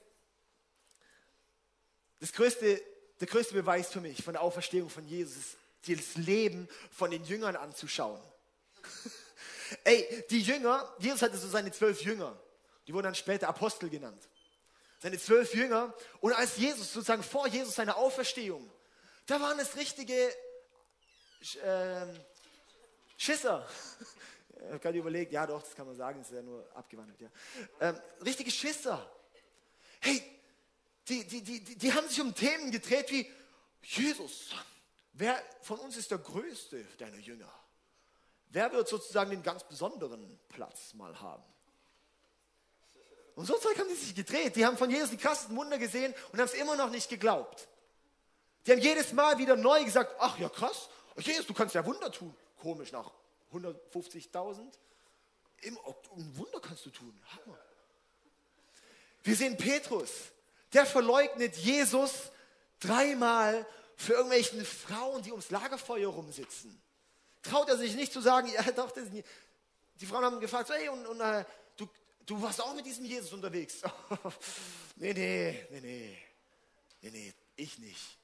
[2.21, 2.81] das größte,
[3.19, 7.23] der größte Beweis für mich von der Auferstehung von Jesus ist, das Leben von den
[7.23, 8.21] Jüngern anzuschauen.
[9.83, 12.37] Ey, die Jünger, Jesus hatte so seine zwölf Jünger.
[12.87, 14.27] Die wurden dann später Apostel genannt.
[14.99, 15.93] Seine zwölf Jünger.
[16.21, 18.69] Und als Jesus, sozusagen vor Jesus seine Auferstehung,
[19.27, 20.33] da waren es richtige
[21.63, 22.07] äh,
[23.17, 23.67] Schisser.
[24.61, 27.17] Ich habe gerade überlegt, ja doch, das kann man sagen, das ist ja nur abgewandelt.
[27.21, 27.29] Ja.
[27.79, 29.09] Ähm, richtige Schisser.
[30.01, 30.21] Hey,
[31.07, 33.31] die, die, die, die haben sich um Themen gedreht wie,
[33.81, 34.49] Jesus,
[35.13, 37.51] wer von uns ist der Größte deiner Jünger?
[38.49, 41.43] Wer wird sozusagen den ganz besonderen Platz mal haben?
[43.35, 44.55] Und so Zeug haben die sich gedreht.
[44.55, 47.67] Die haben von Jesus die krassesten Wunder gesehen und haben es immer noch nicht geglaubt.
[48.65, 52.11] Die haben jedes Mal wieder neu gesagt, ach ja krass, Jesus, du kannst ja Wunder
[52.11, 52.35] tun.
[52.61, 53.11] Komisch, nach
[53.53, 54.59] 150.000.
[55.65, 57.17] Ein Wunder kannst du tun.
[57.25, 57.57] Hammer.
[59.23, 60.09] Wir sehen Petrus,
[60.73, 62.31] der verleugnet Jesus
[62.79, 63.65] dreimal
[63.99, 66.81] für irgendwelche Frauen, die ums Lagerfeuer rumsitzen.
[67.41, 69.27] Traut er sich nicht zu sagen, ja doch, das nicht.
[69.99, 71.43] die Frauen haben gefragt, hey, und, und äh,
[71.75, 71.85] du,
[72.25, 73.81] du warst auch mit diesem Jesus unterwegs.
[74.95, 76.17] nee, nee, nee, nee,
[77.01, 78.17] nee, nee, ich nicht.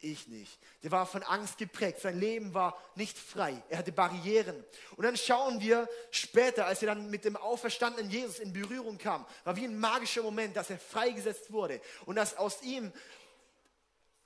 [0.00, 0.56] Ich nicht.
[0.84, 2.00] Der war von Angst geprägt.
[2.00, 3.60] Sein Leben war nicht frei.
[3.68, 4.64] Er hatte Barrieren.
[4.94, 9.26] Und dann schauen wir später, als er dann mit dem auferstandenen Jesus in Berührung kam,
[9.42, 12.92] war wie ein magischer Moment, dass er freigesetzt wurde und dass aus ihm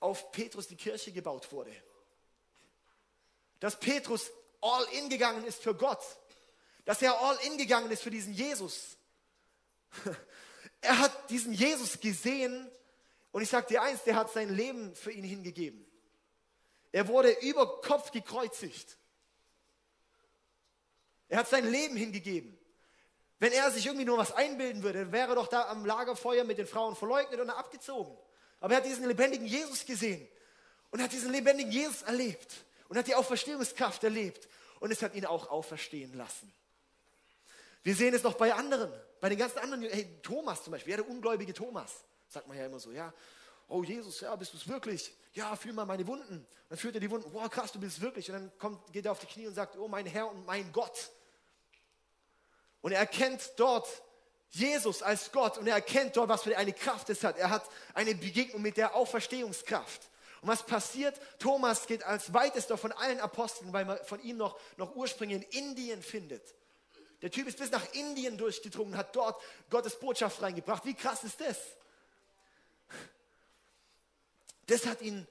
[0.03, 1.73] auf Petrus die Kirche gebaut wurde.
[3.59, 6.03] Dass Petrus all in gegangen ist für Gott.
[6.85, 8.97] Dass er all in gegangen ist für diesen Jesus.
[10.85, 12.69] Er hat diesen Jesus gesehen
[13.31, 15.85] und ich sage dir eins, der hat sein Leben für ihn hingegeben.
[16.91, 18.97] Er wurde über Kopf gekreuzigt.
[21.29, 22.59] Er hat sein Leben hingegeben.
[23.39, 26.57] Wenn er sich irgendwie nur was einbilden würde, wäre er doch da am Lagerfeuer mit
[26.57, 28.17] den Frauen verleugnet und abgezogen.
[28.63, 30.25] Aber er hat diesen lebendigen Jesus gesehen
[30.89, 34.47] und hat diesen lebendigen Jesus erlebt und hat die Auferstehungskraft erlebt
[34.79, 36.49] und es hat ihn auch auferstehen lassen.
[37.83, 40.97] Wir sehen es noch bei anderen Bei den ganzen anderen, hey, Thomas zum Beispiel, ja,
[40.97, 41.91] der ungläubige Thomas,
[42.29, 43.13] sagt man ja immer so, ja.
[43.67, 45.13] Oh Jesus, ja, bist du es wirklich?
[45.33, 46.47] Ja, fühl mal meine Wunden.
[46.69, 48.31] Dann fühlt er die Wunden, wow, krass, du bist es wirklich.
[48.31, 50.71] Und dann kommt, geht er auf die Knie und sagt, oh mein Herr und mein
[50.71, 51.11] Gott.
[52.79, 53.87] Und er erkennt dort
[54.53, 57.37] Jesus als Gott und er erkennt dort, was für eine Kraft es hat.
[57.37, 60.09] Er hat eine Begegnung mit der Auferstehungskraft.
[60.41, 61.19] Und was passiert?
[61.39, 65.41] Thomas geht als weitester von allen Aposteln, weil man von ihm noch, noch Ursprünge in
[65.41, 66.43] Indien findet.
[67.23, 70.85] Der Typ ist bis nach Indien durchgedrungen, hat dort Gottes Botschaft reingebracht.
[70.85, 71.57] Wie krass ist das?
[74.67, 75.27] Das hat ihn,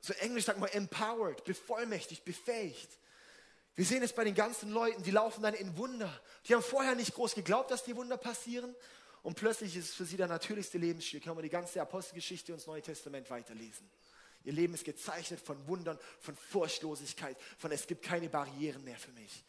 [0.00, 2.88] so englisch sagt man, empowered, bevollmächtigt, befähigt.
[3.76, 6.20] Wir sehen es bei den ganzen Leuten, die laufen dann in Wunder.
[6.46, 8.74] Die haben vorher nicht groß geglaubt, dass die Wunder passieren.
[9.22, 11.20] Und plötzlich ist es für sie der natürlichste Lebensstil.
[11.20, 13.90] Können wir die ganze Apostelgeschichte und das Neue Testament weiterlesen.
[14.44, 19.12] Ihr Leben ist gezeichnet von Wundern, von Furchtlosigkeit, von es gibt keine Barrieren mehr für
[19.12, 19.44] mich.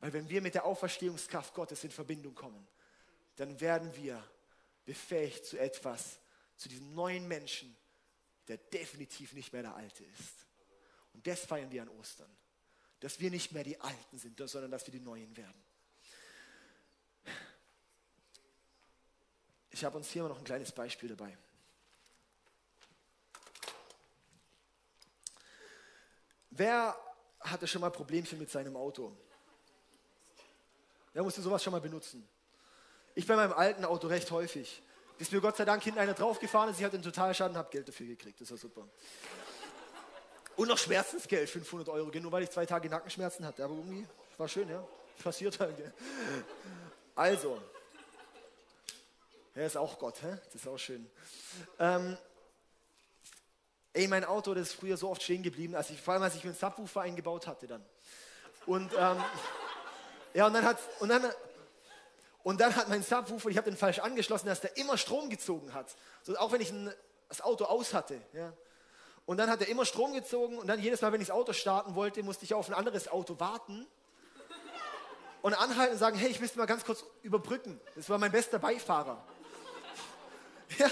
[0.00, 2.66] Weil wenn wir mit der Auferstehungskraft Gottes in Verbindung kommen,
[3.36, 4.22] dann werden wir
[4.84, 6.18] befähigt zu etwas,
[6.56, 7.76] zu diesem neuen Menschen,
[8.48, 10.46] der definitiv nicht mehr der Alte ist.
[11.12, 12.30] Und das feiern wir an Ostern.
[13.02, 15.60] Dass wir nicht mehr die Alten sind, sondern dass wir die Neuen werden.
[19.70, 21.36] Ich habe uns hier noch ein kleines Beispiel dabei.
[26.50, 26.96] Wer
[27.40, 29.16] hatte schon mal Problemchen mit seinem Auto?
[31.12, 32.28] Wer musste sowas schon mal benutzen?
[33.16, 34.80] Ich bei meinem alten Auto recht häufig.
[35.18, 37.70] Bis mir Gott sei Dank hinten einer draufgefahren ist, ich hatte einen Totalschaden und habe
[37.70, 38.40] Geld dafür gekriegt.
[38.40, 38.88] Das war super.
[40.56, 43.64] Und noch Schmerzensgeld, 500 Euro, nur weil ich zwei Tage Nackenschmerzen hatte.
[43.64, 44.06] Aber irgendwie
[44.38, 44.84] war schön, ja.
[45.22, 45.76] Passiert halt.
[45.76, 45.92] Gell?
[47.14, 47.60] Also,
[49.54, 50.38] er ist auch Gott, hä?
[50.46, 51.08] das ist auch schön.
[51.78, 52.16] Ähm,
[53.92, 56.34] ey, mein Auto, das ist früher so oft stehen geblieben, als ich, vor allem als
[56.34, 57.84] ich einen Subwoofer eingebaut hatte dann.
[58.66, 59.22] Und ähm,
[60.34, 61.30] ja, und dann hat und dann
[62.42, 65.72] und dann hat mein Subwoofer, ich habe den falsch angeschlossen, dass der immer Strom gezogen
[65.74, 65.94] hat.
[66.22, 66.92] So, auch wenn ich ein,
[67.28, 68.20] das Auto aus hatte.
[68.32, 68.52] Ja.
[69.24, 71.52] Und dann hat er immer Strom gezogen und dann jedes Mal, wenn ich das Auto
[71.52, 73.86] starten wollte, musste ich auf ein anderes Auto warten
[75.42, 77.80] und anhalten und sagen, hey, ich müsste mal ganz kurz überbrücken.
[77.94, 79.24] Das war mein bester Beifahrer.
[80.78, 80.90] Ja.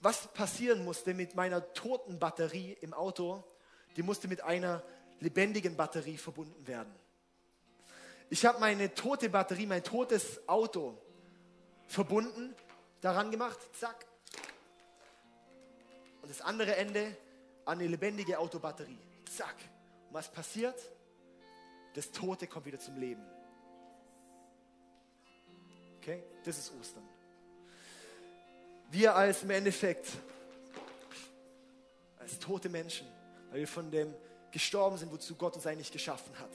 [0.00, 3.44] Was passieren musste mit meiner toten Batterie im Auto,
[3.96, 4.82] die musste mit einer
[5.20, 6.94] lebendigen Batterie verbunden werden.
[8.30, 10.96] Ich habe meine tote Batterie, mein totes Auto
[11.86, 12.54] verbunden,
[13.00, 14.06] daran gemacht, zack.
[16.28, 17.16] Und das andere Ende
[17.64, 18.98] an eine lebendige Autobatterie,
[19.34, 19.54] zack.
[20.08, 20.78] Und was passiert?
[21.94, 23.22] Das Tote kommt wieder zum Leben.
[25.96, 27.08] Okay, das ist Ostern.
[28.90, 30.06] Wir als im Endeffekt,
[32.18, 33.06] als tote Menschen,
[33.48, 34.14] weil wir von dem
[34.50, 36.52] gestorben sind, wozu Gott uns eigentlich geschaffen hat.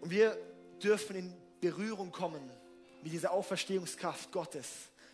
[0.00, 0.38] Und wir
[0.80, 2.48] dürfen in Berührung kommen
[3.02, 4.68] mit dieser Auferstehungskraft Gottes,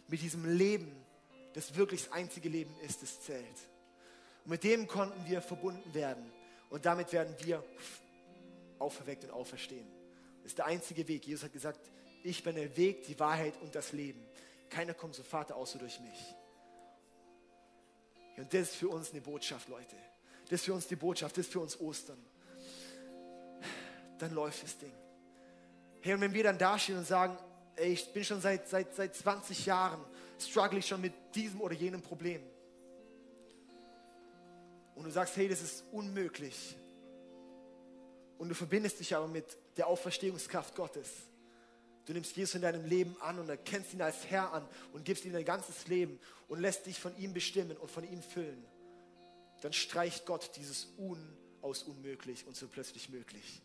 [0.08, 1.07] mit diesem Leben,
[1.54, 3.46] das wirklich das einzige Leben ist, das zählt.
[4.44, 6.30] Und mit dem konnten wir verbunden werden.
[6.70, 7.64] Und damit werden wir
[8.78, 9.86] auferweckt und auferstehen.
[10.42, 11.26] Das ist der einzige Weg.
[11.26, 11.80] Jesus hat gesagt,
[12.22, 14.24] ich bin der Weg, die Wahrheit und das Leben.
[14.70, 16.34] Keiner kommt zum Vater außer durch mich.
[18.36, 19.96] Und das ist für uns eine Botschaft, Leute.
[20.44, 22.18] Das ist für uns die Botschaft, das ist für uns Ostern
[24.18, 24.92] dann läuft das Ding.
[26.00, 27.36] Hey, und wenn wir dann dastehen und sagen,
[27.76, 30.00] ey, ich bin schon seit, seit, seit 20 Jahren,
[30.42, 32.42] struggle ich schon mit diesem oder jenem Problem.
[34.94, 36.76] Und du sagst, hey, das ist unmöglich.
[38.38, 39.44] Und du verbindest dich aber mit
[39.76, 41.08] der Auferstehungskraft Gottes.
[42.06, 45.24] Du nimmst Jesus in deinem Leben an und erkennst ihn als Herr an und gibst
[45.24, 48.64] ihm dein ganzes Leben und lässt dich von ihm bestimmen und von ihm füllen.
[49.60, 51.18] Dann streicht Gott dieses Un
[51.60, 53.60] aus unmöglich und so plötzlich möglich.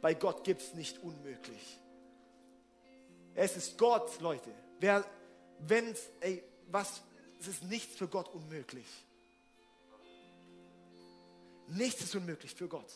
[0.00, 1.78] Bei Gott gibt es nicht unmöglich.
[3.34, 4.50] Es ist Gott, Leute.
[4.78, 5.04] Wer,
[5.66, 7.02] wenn's, ey, was,
[7.40, 8.86] es ist nichts für Gott unmöglich.
[11.68, 12.90] Nichts ist unmöglich für Gott.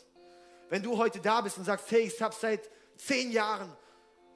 [0.68, 3.70] Wenn du heute da bist und sagst, hey, ich habe seit zehn Jahren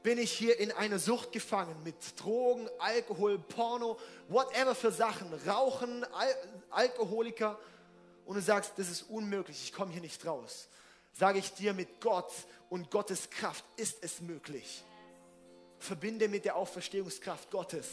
[0.02, 3.98] bin ich hier in einer Sucht gefangen mit Drogen, Alkohol, Porno,
[4.28, 6.34] whatever für Sachen, Rauchen, Al
[6.70, 7.58] Alkoholiker
[8.24, 10.68] und du sagst, das ist unmöglich, ich komme hier nicht raus
[11.18, 12.30] sage ich dir, mit Gott
[12.70, 14.84] und Gottes Kraft ist es möglich.
[15.78, 17.86] Verbinde mit der Auferstehungskraft Gottes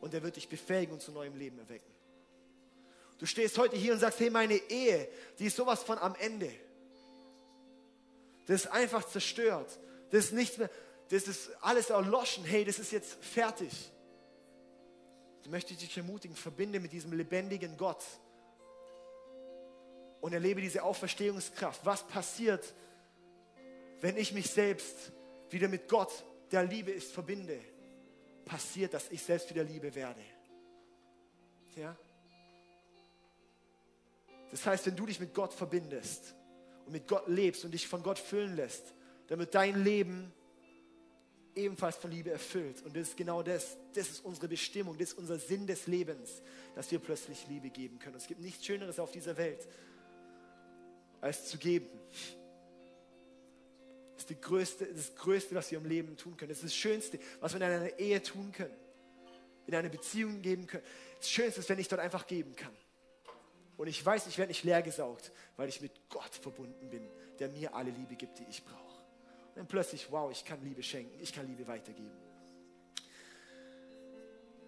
[0.00, 1.90] und er wird dich befähigen und zu neuem Leben erwecken.
[3.18, 6.50] Du stehst heute hier und sagst, hey, meine Ehe, die ist sowas von am Ende.
[8.46, 9.78] Das ist einfach zerstört.
[10.10, 10.70] Das ist nichts mehr,
[11.10, 12.44] das ist alles erloschen.
[12.44, 13.70] Hey, das ist jetzt fertig.
[15.42, 18.02] Ich möchte dich ermutigen, verbinde mit diesem lebendigen Gott
[20.20, 21.84] und erlebe diese Auferstehungskraft.
[21.84, 22.74] Was passiert,
[24.00, 25.12] wenn ich mich selbst
[25.50, 27.60] wieder mit Gott, der Liebe ist, verbinde,
[28.50, 30.20] passiert, dass ich selbst wieder Liebe werde.
[31.76, 31.96] Ja?
[34.50, 36.34] Das heißt, wenn du dich mit Gott verbindest
[36.84, 38.92] und mit Gott lebst und dich von Gott füllen lässt,
[39.28, 40.32] dann wird dein Leben
[41.54, 42.82] ebenfalls von Liebe erfüllt.
[42.82, 43.76] Und das ist genau das.
[43.94, 46.42] Das ist unsere Bestimmung, das ist unser Sinn des Lebens,
[46.74, 48.16] dass wir plötzlich Liebe geben können.
[48.16, 49.68] Und es gibt nichts Schöneres auf dieser Welt,
[51.20, 51.88] als zu geben.
[54.30, 56.50] Die größte, das Größte, was wir im Leben tun können.
[56.50, 58.74] Das ist das Schönste, was wir in einer Ehe tun können,
[59.66, 60.84] in einer Beziehung geben können.
[61.18, 62.74] Das Schönste ist, wenn ich dort einfach geben kann.
[63.76, 67.08] Und ich weiß, ich werde nicht leer gesaugt, weil ich mit Gott verbunden bin,
[67.38, 69.02] der mir alle Liebe gibt, die ich brauche.
[69.48, 72.16] Und dann plötzlich, wow, ich kann Liebe schenken, ich kann Liebe weitergeben.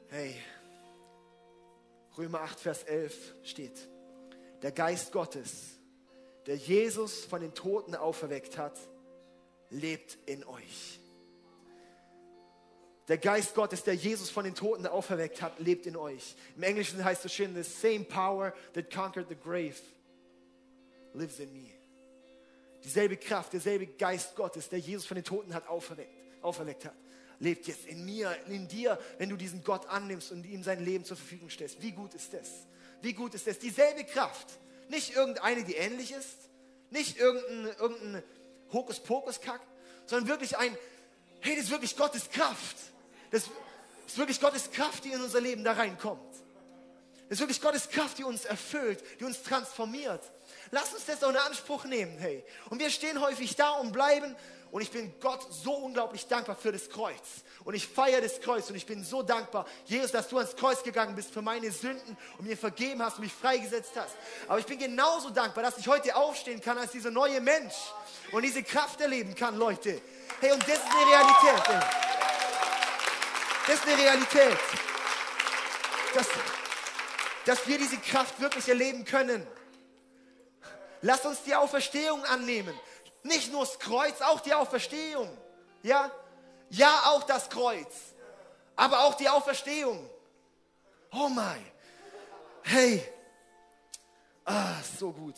[0.09, 0.35] Hey,
[2.19, 3.89] Römer 8, Vers 11 steht,
[4.61, 5.79] der Geist Gottes,
[6.47, 8.79] der Jesus von den Toten auferweckt hat,
[9.73, 11.01] lebt in euch.
[13.09, 16.37] Der Geist Gottes, der Jesus von den Toten auferweckt hat, lebt in euch.
[16.57, 19.75] Im Englischen heißt es schön, the same power that conquered the grave
[21.14, 21.68] lives in me.
[22.85, 26.11] Dieselbe Kraft, derselbe Geist Gottes, der Jesus von den Toten hat auferweckt,
[26.43, 26.95] auferweckt hat,
[27.39, 31.05] lebt jetzt in mir, in dir, wenn du diesen Gott annimmst und ihm sein Leben
[31.05, 31.83] zur Verfügung stellst.
[31.83, 32.66] Wie gut ist das?
[33.01, 33.59] Wie gut ist das?
[33.59, 34.47] Dieselbe Kraft.
[34.89, 36.37] Nicht irgendeine, die ähnlich ist.
[36.91, 38.23] Nicht irgendein, irgendein
[38.73, 39.61] Hokuspokus-Kack,
[40.07, 40.77] sondern wirklich ein,
[41.41, 42.77] hey, das ist wirklich Gottes Kraft.
[43.31, 43.45] Das
[44.07, 46.33] ist wirklich Gottes Kraft, die in unser Leben da reinkommt.
[47.29, 50.20] Das ist wirklich Gottes Kraft, die uns erfüllt, die uns transformiert.
[50.70, 52.45] Lass uns das auch in Anspruch nehmen, hey.
[52.68, 54.37] Und wir stehen häufig da und bleiben.
[54.73, 57.45] Und ich bin Gott so unglaublich dankbar für das Kreuz.
[57.62, 60.83] Und ich feiere das Kreuz und ich bin so dankbar, Jesus, dass du ans Kreuz
[60.83, 64.16] gegangen bist für meine Sünden und mir vergeben hast und mich freigesetzt hast.
[64.49, 67.75] Aber ich bin genauso dankbar, dass ich heute aufstehen kann als dieser neue Mensch
[68.33, 70.01] und diese Kraft erleben kann, Leute.
[70.41, 71.68] Hey, und das ist eine Realität.
[71.68, 71.81] Ey.
[73.66, 74.59] Das ist eine Realität.
[76.14, 76.27] Dass,
[77.45, 79.47] dass wir diese Kraft wirklich erleben können.
[81.03, 82.75] Lass uns die Auferstehung annehmen.
[83.23, 85.37] Nicht nur das Kreuz, auch die Auferstehung.
[85.83, 86.11] Ja?
[86.70, 88.14] Ja, auch das Kreuz.
[88.75, 90.09] Aber auch die Auferstehung.
[91.12, 91.64] Oh mein.
[92.62, 93.07] Hey.
[94.45, 95.37] Ah, so gut.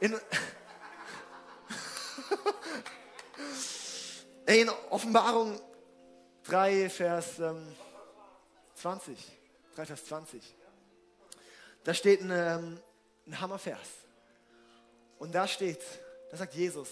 [0.00, 0.20] In,
[4.46, 5.60] in Offenbarung
[6.44, 7.74] 3, Vers ähm,
[8.74, 9.18] 20.
[9.74, 10.54] 3, Vers 20.
[11.82, 12.80] Da steht ein, ähm,
[13.26, 14.05] ein Hammervers.
[15.18, 15.80] Und da steht,
[16.30, 16.90] da sagt Jesus,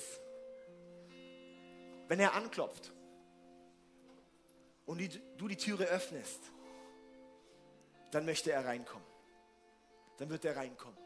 [2.08, 2.92] wenn er anklopft
[4.86, 6.40] und die, du die Türe öffnest,
[8.10, 9.06] dann möchte er reinkommen.
[10.18, 10.98] Dann wird er reinkommen.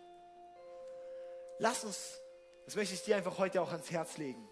[1.58, 2.20] Lass uns,
[2.66, 4.46] das möchte ich dir einfach heute auch ans Herz legen,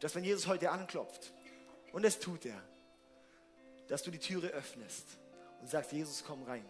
[0.00, 1.32] dass wenn Jesus heute anklopft,
[1.92, 2.62] und es tut er,
[3.88, 5.06] dass du die Türe öffnest
[5.60, 6.64] und sagst, Jesus, komm rein.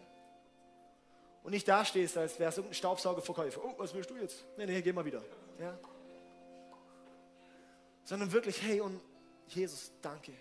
[1.43, 3.65] Und nicht dastehst, als wärst du ein Staubsaugerverkäufer.
[3.65, 4.45] Oh, was willst du jetzt?
[4.57, 5.23] Nee, nee, geh mal wieder.
[5.59, 5.79] Ja?
[8.05, 9.01] Sondern wirklich, hey, und
[9.49, 10.33] Jesus, danke.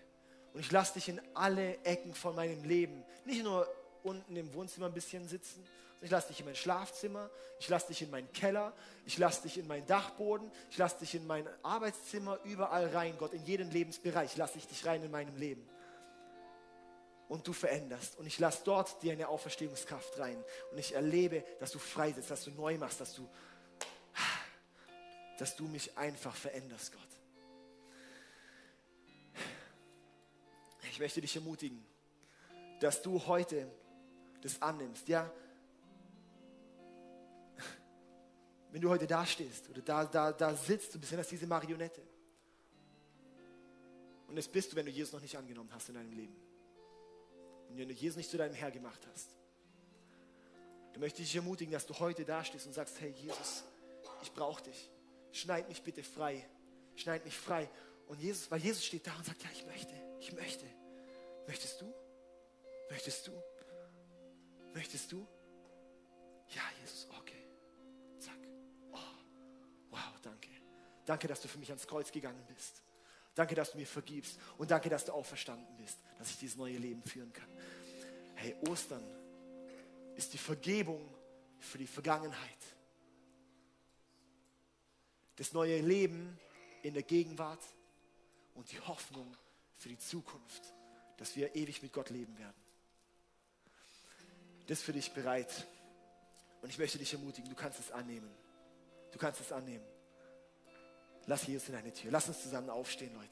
[0.53, 3.67] Und ich lasse dich in alle Ecken von meinem Leben, nicht nur
[4.03, 5.65] unten im Wohnzimmer ein bisschen sitzen,
[6.01, 7.29] ich lasse dich in mein Schlafzimmer,
[7.59, 8.73] ich lasse dich in meinen Keller,
[9.05, 13.33] ich lasse dich in meinen Dachboden, ich lasse dich in mein Arbeitszimmer, überall rein, Gott,
[13.33, 15.68] in jeden Lebensbereich lasse ich dich rein in meinem Leben.
[17.29, 18.17] Und du veränderst.
[18.17, 20.43] Und ich lasse dort dir eine Auferstehungskraft rein.
[20.71, 23.29] Und ich erlebe, dass du freisetzt, dass du neu machst, dass du,
[25.37, 27.01] dass du mich einfach veränderst, Gott.
[30.91, 31.85] Ich möchte dich ermutigen,
[32.81, 33.71] dass du heute
[34.41, 35.07] das annimmst.
[35.07, 35.31] Ja,
[38.71, 42.01] wenn du heute da stehst oder da, da, da sitzt, du bist ja diese Marionette.
[44.27, 46.48] Und das bist du, wenn du Jesus noch nicht angenommen hast in deinem Leben.
[47.69, 49.29] Wenn du Jesus nicht zu deinem Herr gemacht hast.
[50.91, 53.63] Dann möchte ich dich ermutigen, dass du heute da stehst und sagst, hey Jesus,
[54.21, 54.89] ich brauche dich.
[55.31, 56.45] Schneid mich bitte frei.
[56.95, 57.69] Schneid mich frei.
[58.07, 60.65] Und Jesus, weil Jesus steht da und sagt, ja, ich möchte, ich möchte.
[61.47, 61.93] Möchtest du?
[62.89, 63.31] Möchtest du?
[64.73, 65.25] Möchtest du?
[66.49, 67.39] Ja, Jesus, okay.
[71.09, 72.83] Danke, dass du für mich ans Kreuz gegangen bist.
[73.39, 74.37] Danke, dass du mir vergibst.
[74.57, 77.47] Und danke, dass du auferstanden bist, dass ich dieses neue Leben führen kann.
[78.35, 79.01] Hey, Ostern
[80.17, 81.07] ist die Vergebung
[81.57, 82.59] für die Vergangenheit.
[85.37, 86.37] Das neue Leben
[86.83, 87.63] in der Gegenwart
[88.55, 89.33] und die Hoffnung
[89.77, 90.73] für die Zukunft,
[91.15, 92.61] dass wir ewig mit Gott leben werden.
[94.67, 95.65] Das für dich bereit.
[96.61, 98.35] Und ich möchte dich ermutigen, du kannst es annehmen.
[99.13, 99.85] Du kannst es annehmen.
[101.29, 102.09] Lass Jesus in deine Tür.
[102.09, 103.29] Lass uns zusammen aufstehen, Leute.